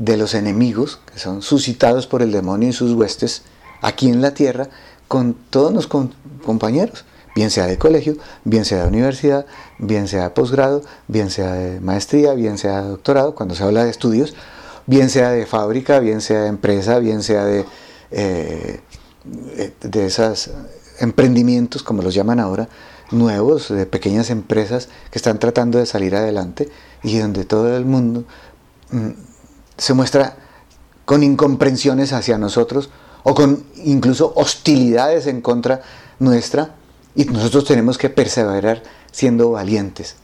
de 0.00 0.16
los 0.16 0.32
enemigos, 0.34 0.98
que 1.12 1.18
son 1.18 1.42
suscitados 1.42 2.06
por 2.06 2.22
el 2.22 2.32
demonio 2.32 2.70
y 2.70 2.72
sus 2.72 2.92
huestes, 2.92 3.42
aquí 3.82 4.08
en 4.08 4.22
la 4.22 4.32
tierra, 4.32 4.68
con 5.08 5.34
todos 5.34 5.72
los 5.72 5.86
compañeros, 5.86 7.04
bien 7.34 7.50
sea 7.50 7.66
de 7.66 7.76
colegio, 7.76 8.16
bien 8.44 8.64
sea 8.64 8.82
de 8.82 8.88
universidad, 8.88 9.44
bien 9.78 10.08
sea 10.08 10.24
de 10.24 10.30
posgrado, 10.30 10.82
bien 11.06 11.30
sea 11.30 11.52
de 11.52 11.80
maestría, 11.80 12.32
bien 12.32 12.56
sea 12.56 12.80
de 12.80 12.88
doctorado, 12.88 13.34
cuando 13.34 13.54
se 13.54 13.62
habla 13.62 13.84
de 13.84 13.90
estudios, 13.90 14.34
bien 14.86 15.10
sea 15.10 15.32
de 15.32 15.44
fábrica, 15.44 15.98
bien 15.98 16.22
sea 16.22 16.42
de 16.42 16.48
empresa, 16.48 16.98
bien 16.98 17.22
sea 17.22 17.44
de, 17.44 17.66
eh, 18.10 18.80
de 19.82 20.06
esos 20.06 20.50
emprendimientos, 20.98 21.82
como 21.82 22.02
los 22.02 22.14
llaman 22.14 22.40
ahora, 22.40 22.70
nuevos, 23.10 23.68
de 23.68 23.84
pequeñas 23.84 24.30
empresas 24.30 24.88
que 25.10 25.18
están 25.18 25.38
tratando 25.38 25.78
de 25.78 25.84
salir 25.84 26.16
adelante 26.16 26.70
y 27.02 27.18
donde 27.18 27.44
todo 27.44 27.76
el 27.76 27.84
mundo 27.84 28.24
mm, 28.92 29.29
se 29.80 29.94
muestra 29.94 30.36
con 31.06 31.22
incomprensiones 31.22 32.12
hacia 32.12 32.36
nosotros 32.36 32.90
o 33.22 33.34
con 33.34 33.64
incluso 33.76 34.32
hostilidades 34.36 35.26
en 35.26 35.40
contra 35.40 35.80
nuestra 36.18 36.74
y 37.14 37.24
nosotros 37.24 37.64
tenemos 37.64 37.96
que 37.96 38.10
perseverar 38.10 38.82
siendo 39.10 39.50
valientes 39.50 40.16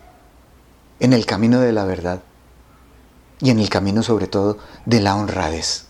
en 1.00 1.14
el 1.14 1.24
camino 1.24 1.60
de 1.60 1.72
la 1.72 1.84
verdad 1.84 2.22
y 3.40 3.50
en 3.50 3.58
el 3.58 3.70
camino 3.70 4.02
sobre 4.02 4.26
todo 4.26 4.58
de 4.84 5.00
la 5.00 5.16
honradez, 5.16 5.86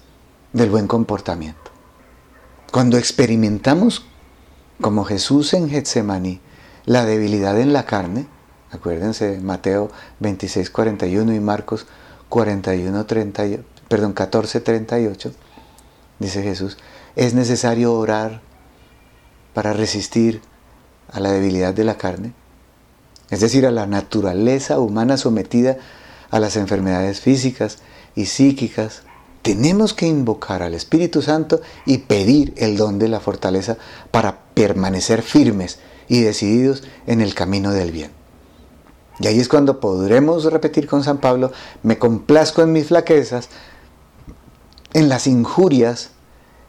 del 0.52 0.70
buen 0.70 0.86
comportamiento. 0.86 1.72
Cuando 2.72 2.98
experimentamos 2.98 4.04
como 4.80 5.04
Jesús 5.04 5.54
en 5.54 5.68
Getsemaní 5.68 6.40
la 6.84 7.04
debilidad 7.04 7.60
en 7.60 7.72
la 7.72 7.84
carne, 7.84 8.28
acuérdense 8.70 9.40
Mateo 9.40 9.90
26, 10.20 10.70
41 10.70 11.34
y 11.34 11.40
Marcos 11.40 11.86
41, 12.28 13.06
30, 13.06 13.44
perdón, 13.88 14.12
14, 14.12 14.60
38, 14.60 15.32
dice 16.18 16.42
Jesús, 16.42 16.76
es 17.14 17.34
necesario 17.34 17.94
orar 17.94 18.40
para 19.54 19.72
resistir 19.72 20.40
a 21.10 21.20
la 21.20 21.32
debilidad 21.32 21.72
de 21.72 21.84
la 21.84 21.96
carne, 21.96 22.32
es 23.30 23.40
decir, 23.40 23.66
a 23.66 23.70
la 23.70 23.86
naturaleza 23.86 24.78
humana 24.78 25.16
sometida 25.16 25.78
a 26.30 26.40
las 26.40 26.56
enfermedades 26.56 27.20
físicas 27.20 27.78
y 28.14 28.26
psíquicas. 28.26 29.02
Tenemos 29.42 29.94
que 29.94 30.06
invocar 30.06 30.62
al 30.62 30.74
Espíritu 30.74 31.22
Santo 31.22 31.60
y 31.84 31.98
pedir 31.98 32.52
el 32.56 32.76
don 32.76 32.98
de 32.98 33.08
la 33.08 33.20
fortaleza 33.20 33.76
para 34.10 34.40
permanecer 34.54 35.22
firmes 35.22 35.78
y 36.08 36.20
decididos 36.20 36.82
en 37.06 37.20
el 37.20 37.34
camino 37.34 37.72
del 37.72 37.92
bien. 37.92 38.10
Y 39.18 39.26
ahí 39.26 39.40
es 39.40 39.48
cuando 39.48 39.80
podremos 39.80 40.44
repetir 40.44 40.86
con 40.86 41.02
San 41.02 41.18
Pablo, 41.18 41.52
me 41.82 41.98
complazco 41.98 42.62
en 42.62 42.72
mis 42.72 42.88
flaquezas, 42.88 43.48
en 44.92 45.08
las 45.08 45.26
injurias, 45.26 46.10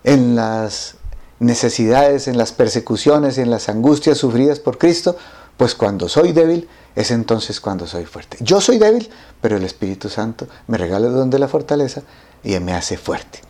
en 0.03 0.35
las 0.35 0.95
necesidades, 1.39 2.27
en 2.27 2.37
las 2.37 2.51
persecuciones, 2.51 3.37
en 3.37 3.49
las 3.49 3.69
angustias 3.69 4.17
sufridas 4.17 4.59
por 4.59 4.77
Cristo, 4.77 5.17
pues 5.57 5.75
cuando 5.75 6.07
soy 6.07 6.31
débil 6.31 6.67
es 6.95 7.11
entonces 7.11 7.59
cuando 7.59 7.87
soy 7.87 8.05
fuerte. 8.05 8.37
Yo 8.39 8.61
soy 8.61 8.77
débil, 8.77 9.09
pero 9.41 9.57
el 9.57 9.63
Espíritu 9.63 10.09
Santo 10.09 10.47
me 10.67 10.77
regala 10.77 11.07
el 11.07 11.13
don 11.13 11.29
de 11.29 11.39
la 11.39 11.47
fortaleza 11.47 12.03
y 12.43 12.57
me 12.59 12.73
hace 12.73 12.97
fuerte. 12.97 13.41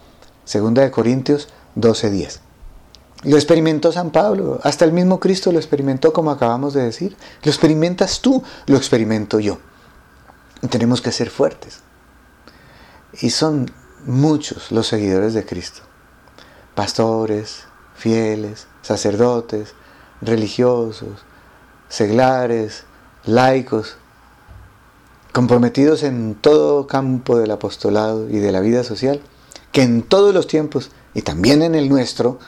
Segunda 0.43 0.81
de 0.81 0.91
Corintios 0.91 1.49
12:10. 1.75 2.39
Lo 3.27 3.35
experimentó 3.35 3.91
San 3.91 4.11
Pablo, 4.11 4.61
hasta 4.63 4.85
el 4.85 4.93
mismo 4.93 5.19
Cristo 5.19 5.51
lo 5.51 5.59
experimentó 5.59 6.13
como 6.13 6.31
acabamos 6.31 6.73
de 6.73 6.83
decir. 6.83 7.17
Lo 7.43 7.51
experimentas 7.51 8.21
tú, 8.21 8.41
lo 8.67 8.77
experimento 8.77 9.41
yo. 9.41 9.57
tenemos 10.69 11.01
que 11.01 11.11
ser 11.11 11.29
fuertes. 11.29 11.81
Y 13.19 13.31
son 13.31 13.69
muchos 14.05 14.71
los 14.71 14.87
seguidores 14.87 15.33
de 15.33 15.45
Cristo. 15.45 15.81
Pastores, 16.73 17.65
fieles, 17.95 18.67
sacerdotes, 18.81 19.73
religiosos, 20.21 21.25
seglares, 21.89 22.85
laicos, 23.25 23.97
comprometidos 25.33 26.03
en 26.03 26.35
todo 26.35 26.87
campo 26.87 27.37
del 27.37 27.51
apostolado 27.51 28.29
y 28.29 28.37
de 28.37 28.53
la 28.53 28.61
vida 28.61 28.85
social, 28.85 29.19
que 29.73 29.83
en 29.83 30.01
todos 30.01 30.33
los 30.33 30.47
tiempos 30.47 30.91
y 31.13 31.23
también 31.23 31.61
en 31.61 31.75
el 31.75 31.89
nuestro, 31.89 32.39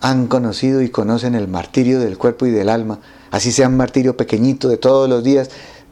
han 0.00 0.26
conocido 0.26 0.82
y 0.82 0.88
conocen 0.88 1.34
el 1.34 1.48
martirio 1.48 2.00
del 2.00 2.18
cuerpo 2.18 2.46
y 2.46 2.50
del 2.50 2.68
alma, 2.68 3.00
así 3.30 3.52
sea 3.52 3.68
un 3.68 3.76
martirio 3.76 4.16
pequeñito 4.16 4.68
de 4.68 4.76
todos 4.76 5.08
los 5.08 5.22
días, 5.22 5.50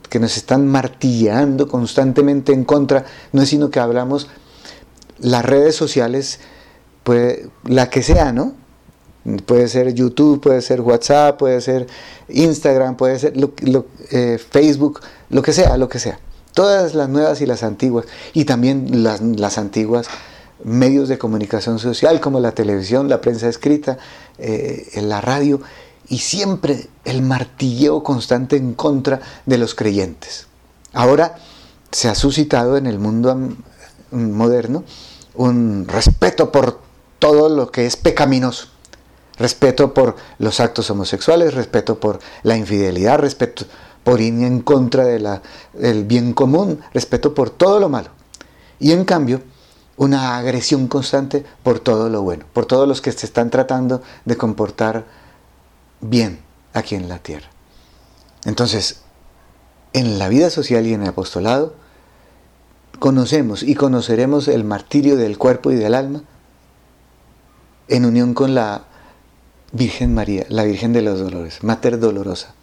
que 0.08 0.18
nos 0.18 0.36
están 0.36 0.66
martillando 0.66 1.68
constantemente 1.68 2.52
en 2.52 2.64
contra, 2.64 3.04
no 3.32 3.42
es 3.42 3.50
sino 3.50 3.70
que 3.70 3.80
hablamos 3.80 4.28
las 5.18 5.44
redes 5.44 5.74
sociales, 5.74 6.40
pues 7.04 7.40
la 7.64 7.90
que 7.90 8.02
sea, 8.02 8.32
¿no? 8.32 8.54
Puede 9.44 9.68
ser 9.68 9.92
YouTube, 9.92 10.40
puede 10.40 10.62
ser 10.62 10.80
WhatsApp, 10.80 11.38
puede 11.38 11.60
ser 11.60 11.86
Instagram, 12.28 12.96
puede 12.96 13.18
ser 13.18 13.34
eh, 14.10 14.38
Facebook, 14.50 15.00
lo 15.28 15.42
que 15.42 15.52
sea, 15.52 15.76
lo 15.76 15.88
que 15.88 15.98
sea. 15.98 16.18
Todas 16.54 16.94
las 16.94 17.10
nuevas 17.10 17.40
y 17.42 17.46
las 17.46 17.62
antiguas, 17.62 18.06
y 18.32 18.46
también 18.46 19.02
las, 19.02 19.20
las 19.20 19.58
antiguas 19.58 20.08
medios 20.64 21.08
de 21.08 21.18
comunicación 21.18 21.78
social 21.78 22.20
como 22.20 22.40
la 22.40 22.52
televisión, 22.52 23.08
la 23.08 23.20
prensa 23.20 23.48
escrita, 23.48 23.98
eh, 24.38 24.88
la 25.02 25.20
radio, 25.20 25.60
y 26.08 26.18
siempre 26.18 26.88
el 27.04 27.22
martilleo 27.22 28.02
constante 28.02 28.56
en 28.56 28.74
contra 28.74 29.20
de 29.46 29.58
los 29.58 29.74
creyentes. 29.74 30.46
Ahora 30.92 31.36
se 31.92 32.08
ha 32.08 32.14
suscitado 32.14 32.76
en 32.76 32.86
el 32.86 32.98
mundo 32.98 33.36
moderno 34.10 34.84
un 35.34 35.86
respeto 35.86 36.50
por 36.50 36.80
todo 37.18 37.48
lo 37.48 37.70
que 37.70 37.86
es 37.86 37.96
pecaminoso, 37.96 38.68
respeto 39.36 39.94
por 39.94 40.16
los 40.38 40.60
actos 40.60 40.90
homosexuales, 40.90 41.54
respeto 41.54 42.00
por 42.00 42.18
la 42.42 42.56
infidelidad, 42.56 43.18
respeto 43.18 43.64
por 44.02 44.20
ir 44.20 44.34
en 44.42 44.60
contra 44.60 45.04
del 45.04 46.04
bien 46.04 46.32
común, 46.32 46.80
respeto 46.94 47.34
por 47.34 47.50
todo 47.50 47.78
lo 47.78 47.88
malo. 47.88 48.08
Y 48.80 48.92
en 48.92 49.04
cambio, 49.04 49.42
una 49.98 50.38
agresión 50.38 50.86
constante 50.88 51.44
por 51.62 51.80
todo 51.80 52.08
lo 52.08 52.22
bueno, 52.22 52.46
por 52.54 52.64
todos 52.66 52.88
los 52.88 53.02
que 53.02 53.12
se 53.12 53.26
están 53.26 53.50
tratando 53.50 54.00
de 54.24 54.36
comportar 54.36 55.04
bien 56.00 56.40
aquí 56.72 56.94
en 56.94 57.08
la 57.08 57.18
tierra. 57.18 57.48
Entonces, 58.44 59.00
en 59.92 60.18
la 60.18 60.28
vida 60.28 60.50
social 60.50 60.86
y 60.86 60.94
en 60.94 61.02
el 61.02 61.08
apostolado, 61.08 61.74
conocemos 63.00 63.62
y 63.62 63.74
conoceremos 63.74 64.48
el 64.48 64.64
martirio 64.64 65.16
del 65.16 65.36
cuerpo 65.36 65.72
y 65.72 65.74
del 65.74 65.94
alma 65.94 66.22
en 67.88 68.04
unión 68.04 68.34
con 68.34 68.54
la 68.54 68.84
Virgen 69.72 70.14
María, 70.14 70.46
la 70.48 70.64
Virgen 70.64 70.92
de 70.92 71.02
los 71.02 71.18
Dolores, 71.18 71.64
Mater 71.64 71.98
Dolorosa. 71.98 72.54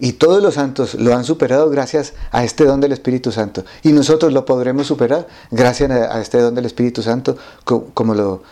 Y 0.00 0.12
todos 0.12 0.42
los 0.42 0.54
santos 0.54 0.94
lo 0.94 1.14
han 1.14 1.24
superado 1.24 1.68
gracias 1.70 2.14
a 2.30 2.44
este 2.44 2.64
don 2.64 2.80
del 2.80 2.92
Espíritu 2.92 3.32
Santo. 3.32 3.64
Y 3.82 3.92
nosotros 3.92 4.32
lo 4.32 4.44
podremos 4.44 4.86
superar 4.86 5.26
gracias 5.50 5.90
a 5.90 6.20
este 6.20 6.40
don 6.40 6.54
del 6.54 6.66
Espíritu 6.66 7.02
Santo, 7.02 7.36
como 7.64 8.14
lo 8.14 8.42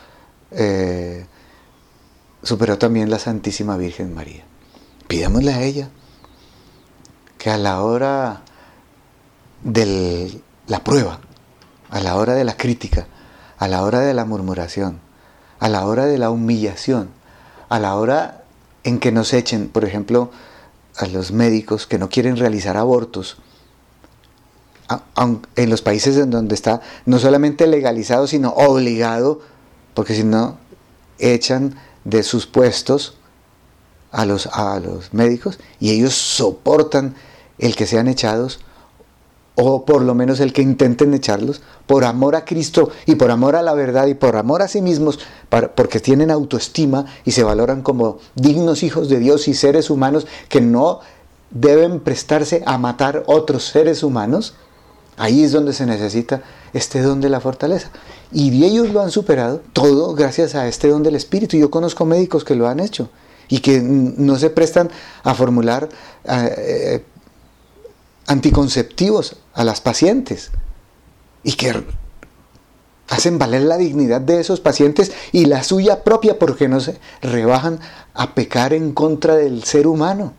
eh, 0.51 1.25
superó 2.43 2.77
también 2.77 3.09
la 3.09 3.19
Santísima 3.19 3.77
Virgen 3.77 4.13
María. 4.13 4.43
Pidámosle 5.07 5.53
a 5.53 5.61
ella 5.61 5.89
que 7.37 7.49
a 7.49 7.57
la 7.57 7.81
hora 7.81 8.41
de 9.63 10.41
la 10.67 10.83
prueba, 10.83 11.19
a 11.89 12.01
la 12.01 12.15
hora 12.15 12.33
de 12.33 12.43
la 12.43 12.57
crítica, 12.57 13.07
a 13.57 13.67
la 13.67 13.83
hora 13.83 14.01
de 14.01 14.13
la 14.13 14.25
murmuración, 14.25 14.99
a 15.59 15.69
la 15.69 15.85
hora 15.85 16.05
de 16.05 16.17
la 16.17 16.29
humillación, 16.29 17.09
a 17.69 17.79
la 17.79 17.95
hora 17.95 18.43
en 18.83 18.99
que 18.99 19.11
nos 19.11 19.33
echen, 19.33 19.69
por 19.69 19.85
ejemplo, 19.85 20.31
a 20.97 21.07
los 21.07 21.31
médicos 21.31 21.87
que 21.87 21.99
no 21.99 22.09
quieren 22.09 22.37
realizar 22.37 22.77
abortos, 22.77 23.37
en 25.55 25.69
los 25.69 25.81
países 25.81 26.17
en 26.17 26.31
donde 26.31 26.55
está 26.55 26.81
no 27.05 27.19
solamente 27.19 27.67
legalizado, 27.67 28.25
sino 28.27 28.51
obligado, 28.51 29.41
porque 29.93 30.15
si 30.15 30.23
no 30.23 30.57
echan 31.19 31.75
de 32.05 32.23
sus 32.23 32.47
puestos 32.47 33.17
a 34.11 34.25
los, 34.25 34.47
a 34.47 34.79
los 34.79 35.13
médicos 35.13 35.59
y 35.79 35.91
ellos 35.91 36.15
soportan 36.15 37.15
el 37.59 37.75
que 37.75 37.85
sean 37.85 38.07
echados 38.07 38.59
o 39.59 39.85
por 39.85 40.03
lo 40.03 40.13
menos 40.13 40.39
el 40.39 40.53
que 40.53 40.61
intenten 40.61 41.15
echarlos, 41.15 41.61
por 41.87 42.05
amor 42.05 42.35
a 42.35 42.45
Cristo 42.45 42.91
y 43.07 43.15
por 43.15 43.31
amor 43.31 43.55
a 43.55 43.63
la 43.63 43.73
verdad 43.73 44.05
y 44.05 44.13
por 44.13 44.35
amor 44.35 44.61
a 44.61 44.67
sí 44.67 44.83
mismos, 44.83 45.19
porque 45.75 45.99
tienen 45.99 46.29
autoestima 46.29 47.05
y 47.25 47.31
se 47.31 47.43
valoran 47.43 47.81
como 47.81 48.19
dignos 48.35 48.83
hijos 48.83 49.09
de 49.09 49.17
Dios 49.17 49.47
y 49.47 49.55
seres 49.55 49.89
humanos 49.89 50.27
que 50.47 50.61
no 50.61 50.99
deben 51.49 52.01
prestarse 52.01 52.61
a 52.67 52.77
matar 52.77 53.23
otros 53.25 53.65
seres 53.65 54.03
humanos, 54.03 54.53
ahí 55.17 55.43
es 55.43 55.53
donde 55.53 55.73
se 55.73 55.87
necesita 55.87 56.43
este 56.73 57.01
don 57.01 57.19
de 57.19 57.29
la 57.29 57.39
fortaleza. 57.39 57.89
Y 58.31 58.63
ellos 58.63 58.89
lo 58.89 59.01
han 59.01 59.09
superado 59.09 59.63
todo 59.73 60.13
gracias 60.13 60.53
a 60.53 60.67
este 60.67 60.89
don 60.89 61.01
del 61.01 61.15
Espíritu. 61.15 61.57
Yo 61.57 61.71
conozco 61.71 62.05
médicos 62.05 62.43
que 62.43 62.53
lo 62.53 62.67
han 62.67 62.79
hecho 62.79 63.09
y 63.49 63.59
que 63.59 63.81
no 63.81 64.37
se 64.37 64.51
prestan 64.51 64.91
a 65.23 65.33
formular 65.33 65.89
eh, 66.25 67.03
anticonceptivos 68.27 69.37
a 69.53 69.63
las 69.63 69.81
pacientes 69.81 70.51
y 71.43 71.53
que 71.53 71.83
hacen 73.09 73.39
valer 73.39 73.61
la 73.61 73.77
dignidad 73.77 74.21
de 74.21 74.39
esos 74.39 74.59
pacientes 74.59 75.11
y 75.31 75.45
la 75.45 75.63
suya 75.63 76.03
propia 76.03 76.37
porque 76.37 76.67
no 76.67 76.79
se 76.79 76.99
rebajan 77.21 77.79
a 78.13 78.35
pecar 78.35 78.73
en 78.73 78.91
contra 78.91 79.35
del 79.35 79.63
ser 79.63 79.87
humano, 79.87 80.33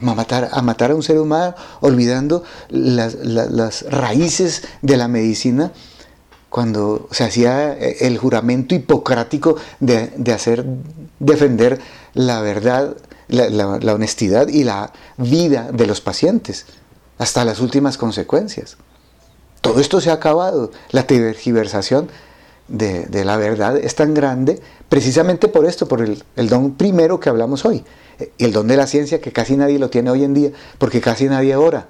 a 0.00 0.14
matar 0.14 0.48
a, 0.52 0.62
matar 0.62 0.92
a 0.92 0.94
un 0.94 1.02
ser 1.02 1.18
humano 1.18 1.54
olvidando 1.80 2.44
las, 2.68 3.82
raíces 3.90 4.62
de 4.82 4.96
la 4.96 5.08
medicina 5.08 5.72
cuando 6.50 7.08
se 7.10 7.24
hacía 7.24 7.76
el 7.76 8.16
juramento 8.16 8.74
hipocrático 8.74 9.56
de, 9.80 10.12
de 10.16 10.32
hacer 10.32 10.64
defender 11.18 11.80
la 12.14 12.40
verdad 12.40 12.96
la, 13.28 13.94
honestidad 13.94 14.48
y 14.48 14.64
la 14.64 14.92
vida 15.16 15.70
de 15.72 15.86
los 15.86 16.00
pacientes, 16.00 16.66
hasta 17.18 17.44
las 17.44 17.60
últimas 17.60 17.98
consecuencias. 17.98 18.76
Todo 19.60 19.80
esto 19.80 20.00
se 20.00 20.10
ha 20.10 20.14
acabado. 20.14 20.70
La 20.90 21.06
tergiversación 21.06 22.08
de, 22.68 23.08
la 23.24 23.36
verdad 23.36 23.76
es 23.76 23.94
tan 23.94 24.14
grande 24.14 24.60
precisamente 24.88 25.48
por 25.48 25.66
esto, 25.66 25.88
por 25.88 26.02
el, 26.02 26.48
don 26.48 26.74
primero 26.74 27.20
que 27.20 27.28
hablamos 27.28 27.64
hoy, 27.64 27.84
el 28.38 28.52
don 28.52 28.68
de 28.68 28.76
la 28.76 28.86
ciencia 28.86 29.20
que 29.20 29.32
casi 29.32 29.56
nadie 29.56 29.78
lo 29.78 29.90
tiene 29.90 30.10
hoy 30.10 30.24
en 30.24 30.34
día, 30.34 30.50
porque 30.78 31.00
casi 31.00 31.26
nadie 31.26 31.56
ora 31.56 31.88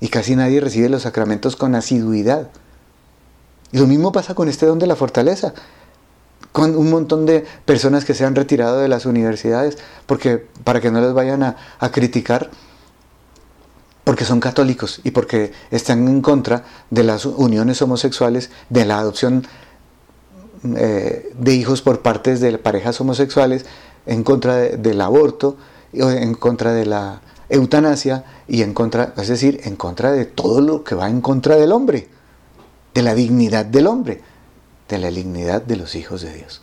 y 0.00 0.08
casi 0.08 0.34
nadie 0.34 0.60
recibe 0.60 0.88
los 0.88 1.02
sacramentos 1.02 1.56
con 1.56 1.74
asiduidad. 1.74 2.48
Y 3.70 3.78
lo 3.78 3.86
mismo 3.86 4.12
pasa 4.12 4.34
con 4.34 4.48
este 4.48 4.66
don 4.66 4.78
de 4.78 4.86
la 4.86 4.96
fortaleza 4.96 5.54
con 6.52 6.76
un 6.76 6.90
montón 6.90 7.24
de 7.26 7.44
personas 7.64 8.04
que 8.04 8.14
se 8.14 8.24
han 8.24 8.34
retirado 8.36 8.78
de 8.78 8.88
las 8.88 9.06
universidades 9.06 9.78
porque 10.06 10.46
para 10.64 10.80
que 10.80 10.90
no 10.90 11.00
les 11.00 11.12
vayan 11.12 11.42
a, 11.42 11.56
criticar 11.92 12.50
porque 14.04 14.24
son 14.24 14.40
católicos 14.40 15.00
y 15.04 15.12
porque 15.12 15.52
están 15.70 16.08
en 16.08 16.22
contra 16.22 16.64
de 16.90 17.04
las 17.04 17.24
uniones 17.24 17.80
homosexuales, 17.82 18.50
de 18.68 18.84
la 18.84 18.98
adopción 18.98 19.46
eh, 20.76 21.32
de 21.38 21.54
hijos 21.54 21.82
por 21.82 22.02
partes 22.02 22.40
de 22.40 22.58
parejas 22.58 23.00
homosexuales, 23.00 23.64
en 24.06 24.24
contra 24.24 24.56
del 24.56 25.00
aborto, 25.00 25.56
en 25.92 26.34
contra 26.34 26.72
de 26.72 26.86
la 26.86 27.20
eutanasia 27.48 28.24
y 28.48 28.62
en 28.62 28.74
contra, 28.74 29.12
es 29.16 29.28
decir, 29.28 29.60
en 29.64 29.76
contra 29.76 30.10
de 30.10 30.24
todo 30.24 30.60
lo 30.60 30.82
que 30.82 30.94
va 30.94 31.08
en 31.08 31.20
contra 31.20 31.56
del 31.56 31.70
hombre, 31.70 32.08
de 32.94 33.02
la 33.02 33.14
dignidad 33.14 33.64
del 33.64 33.86
hombre 33.86 34.22
de 34.92 34.98
la 34.98 35.10
dignidad 35.10 35.62
de 35.62 35.76
los 35.76 35.94
hijos 35.94 36.20
de 36.20 36.34
Dios. 36.34 36.60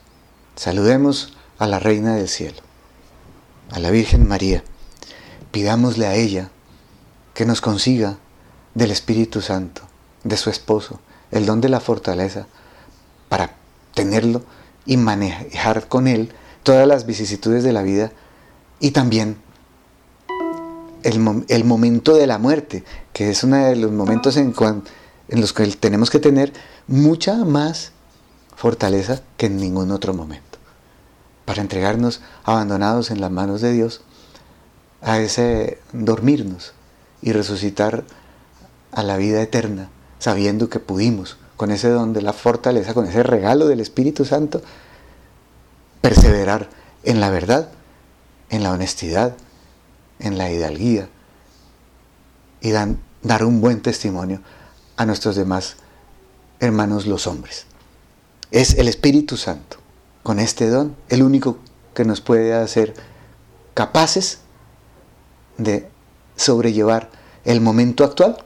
Saludemos 0.55 1.33
a 1.57 1.65
la 1.65 1.79
Reina 1.79 2.15
del 2.15 2.27
Cielo, 2.27 2.61
a 3.71 3.79
la 3.79 3.91
Virgen 3.91 4.27
María. 4.27 4.63
Pidámosle 5.51 6.07
a 6.07 6.15
ella 6.15 6.49
que 7.33 7.45
nos 7.45 7.61
consiga 7.61 8.17
del 8.75 8.91
Espíritu 8.91 9.41
Santo, 9.41 9.81
de 10.23 10.37
su 10.37 10.49
esposo, 10.49 10.99
el 11.31 11.45
don 11.45 11.61
de 11.61 11.69
la 11.69 11.79
fortaleza, 11.79 12.47
para 13.29 13.55
tenerlo 13.93 14.43
y 14.85 14.97
manejar 14.97 15.87
con 15.87 16.07
él 16.07 16.31
todas 16.63 16.87
las 16.87 17.05
vicisitudes 17.05 17.63
de 17.63 17.73
la 17.73 17.83
vida 17.83 18.11
y 18.79 18.91
también 18.91 19.37
el, 21.03 21.63
momento 21.63 22.15
de 22.15 22.27
la 22.27 22.37
muerte, 22.37 22.83
que 23.13 23.29
es 23.29 23.43
uno 23.43 23.57
de 23.57 23.75
los 23.75 23.91
momentos 23.91 24.37
en, 24.37 24.53
en 25.27 25.41
los 25.41 25.53
que 25.53 25.65
tenemos 25.67 26.09
que 26.09 26.19
tener 26.19 26.53
mucha 26.87 27.45
más 27.45 27.91
fortaleza 28.55 29.21
que 29.37 29.45
en 29.45 29.57
ningún 29.57 29.91
otro 29.91 30.13
momento, 30.13 30.48
para 31.49 31.63
entregarnos 31.63 32.21
abandonados 32.43 33.09
en 33.09 33.21
las 33.21 33.31
manos 33.31 33.59
de 33.59 33.71
Dios 33.71 34.01
a 35.01 35.17
ese 35.17 35.79
dormirnos 35.93 36.73
y 37.23 37.31
resucitar 37.31 38.03
a 38.91 39.01
la 39.01 39.17
vida 39.17 39.41
eterna, 39.41 39.89
sabiendo 40.19 40.69
que 40.69 40.79
pudimos, 40.79 41.37
con 41.57 41.71
ese 41.71 41.89
don 41.89 42.13
de 42.13 42.21
la 42.21 42.33
fortaleza, 42.33 42.93
con 42.93 43.07
ese 43.07 43.23
regalo 43.23 43.67
del 43.67 43.79
Espíritu 43.79 44.25
Santo, 44.25 44.61
perseverar 46.01 46.69
en 47.01 47.19
la 47.19 47.31
verdad, 47.31 47.69
en 48.51 48.61
la 48.61 48.71
honestidad, 48.71 49.35
en 50.19 50.37
la 50.37 50.51
hidalguía 50.51 51.09
y 52.61 52.69
dar 52.69 53.43
un 53.43 53.59
buen 53.59 53.81
testimonio 53.81 54.39
a 54.97 55.07
nuestros 55.07 55.35
demás 55.35 55.77
hermanos 56.59 57.07
los 57.07 57.25
hombres. 57.25 57.65
Es 58.51 58.75
el 58.75 58.87
Espíritu 58.87 59.35
Santo, 59.35 59.78
con 60.29 60.39
este 60.39 60.69
don, 60.69 60.95
el 61.09 61.23
único 61.23 61.57
que 61.95 62.05
nos 62.05 62.21
puede 62.21 62.53
hacer 62.53 62.93
capaces 63.73 64.41
de 65.57 65.89
sobrellevar 66.35 67.09
el 67.45 67.61
momento 67.61 68.03
actual, 68.03 68.37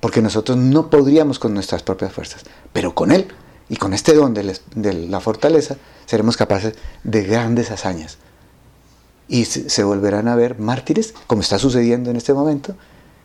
porque 0.00 0.20
nosotros 0.20 0.58
no 0.58 0.90
podríamos 0.90 1.38
con 1.38 1.54
nuestras 1.54 1.82
propias 1.82 2.12
fuerzas, 2.12 2.42
pero 2.74 2.94
con 2.94 3.10
Él 3.10 3.26
y 3.70 3.76
con 3.76 3.94
este 3.94 4.12
don 4.12 4.34
de 4.34 4.92
la 4.92 5.20
fortaleza 5.20 5.76
seremos 6.04 6.36
capaces 6.36 6.74
de 7.04 7.22
grandes 7.22 7.70
hazañas. 7.70 8.18
Y 9.28 9.46
se 9.46 9.82
volverán 9.82 10.28
a 10.28 10.36
ver 10.36 10.58
mártires, 10.58 11.14
como 11.26 11.40
está 11.40 11.58
sucediendo 11.58 12.10
en 12.10 12.16
este 12.16 12.34
momento, 12.34 12.76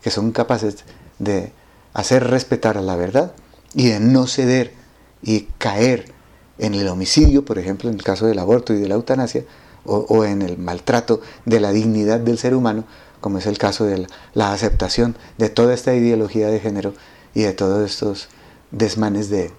que 0.01 0.09
son 0.09 0.31
capaces 0.31 0.85
de 1.19 1.51
hacer 1.93 2.29
respetar 2.29 2.77
a 2.77 2.81
la 2.81 2.95
verdad 2.95 3.33
y 3.73 3.89
de 3.89 3.99
no 3.99 4.25
ceder 4.25 4.73
y 5.21 5.49
caer 5.57 6.20
en 6.57 6.73
el 6.73 6.87
homicidio, 6.87 7.45
por 7.45 7.57
ejemplo, 7.57 7.89
en 7.89 7.95
el 7.95 8.03
caso 8.03 8.25
del 8.25 8.39
aborto 8.39 8.73
y 8.73 8.79
de 8.79 8.87
la 8.87 8.95
eutanasia, 8.95 9.43
o, 9.83 10.25
en 10.25 10.41
el 10.41 10.57
maltrato 10.57 11.21
de 11.45 11.59
la 11.59 11.71
dignidad 11.71 12.19
del 12.19 12.37
ser 12.37 12.53
humano, 12.53 12.83
como 13.19 13.39
es 13.39 13.47
el 13.47 13.57
caso 13.57 13.85
de 13.85 14.05
la, 14.33 14.53
aceptación 14.53 15.15
de 15.37 15.49
toda 15.49 15.73
esta 15.73 15.95
ideología 15.95 16.49
de 16.49 16.59
género 16.59 16.93
y 17.33 17.41
de 17.41 17.53
todos 17.53 17.89
estos 17.89 18.27
desmanes 18.71 19.29
de, 19.29 19.51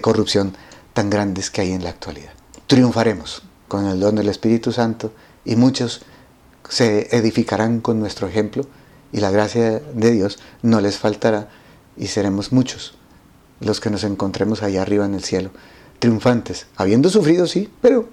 corrupción 0.00 0.54
tan 0.92 1.08
grandes 1.08 1.50
que 1.50 1.62
hay 1.62 1.72
en 1.72 1.84
la 1.84 1.90
actualidad. 1.90 2.32
Triunfaremos 2.66 3.42
con 3.68 3.86
el 3.86 4.00
don 4.00 4.16
del 4.16 4.28
Espíritu 4.28 4.72
Santo 4.72 5.12
y 5.44 5.56
muchos 5.56 6.02
se 6.68 7.14
edificarán 7.16 7.80
con 7.80 7.98
nuestro 7.98 8.28
ejemplo 8.28 8.66
y 9.12 9.20
la 9.20 9.30
gracia 9.30 9.80
de 9.80 10.10
Dios 10.10 10.38
no 10.62 10.80
les 10.80 10.98
faltará 10.98 11.48
y 11.96 12.06
seremos 12.08 12.52
muchos 12.52 12.94
los 13.60 13.80
que 13.80 13.90
nos 13.90 14.04
encontremos 14.04 14.62
allá 14.62 14.82
arriba 14.82 15.06
en 15.06 15.14
el 15.14 15.22
cielo, 15.22 15.50
triunfantes, 16.02 16.66
habiendo 16.74 17.08
sufrido, 17.08 17.46
sí, 17.46 17.70
pero 17.80 18.08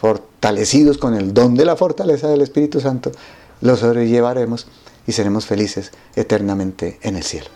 fortalecidos 0.00 0.98
con 0.98 1.14
el 1.14 1.32
don 1.32 1.54
de 1.54 1.64
la 1.64 1.76
fortaleza 1.76 2.26
del 2.26 2.40
Espíritu 2.40 2.80
Santo, 2.80 3.12
los 3.60 3.78
sobrellevaremos 3.78 4.66
y 5.06 5.12
seremos 5.12 5.46
felices 5.46 5.92
eternamente 6.16 6.98
en 7.02 7.14
el 7.14 7.22
cielo. 7.22 7.46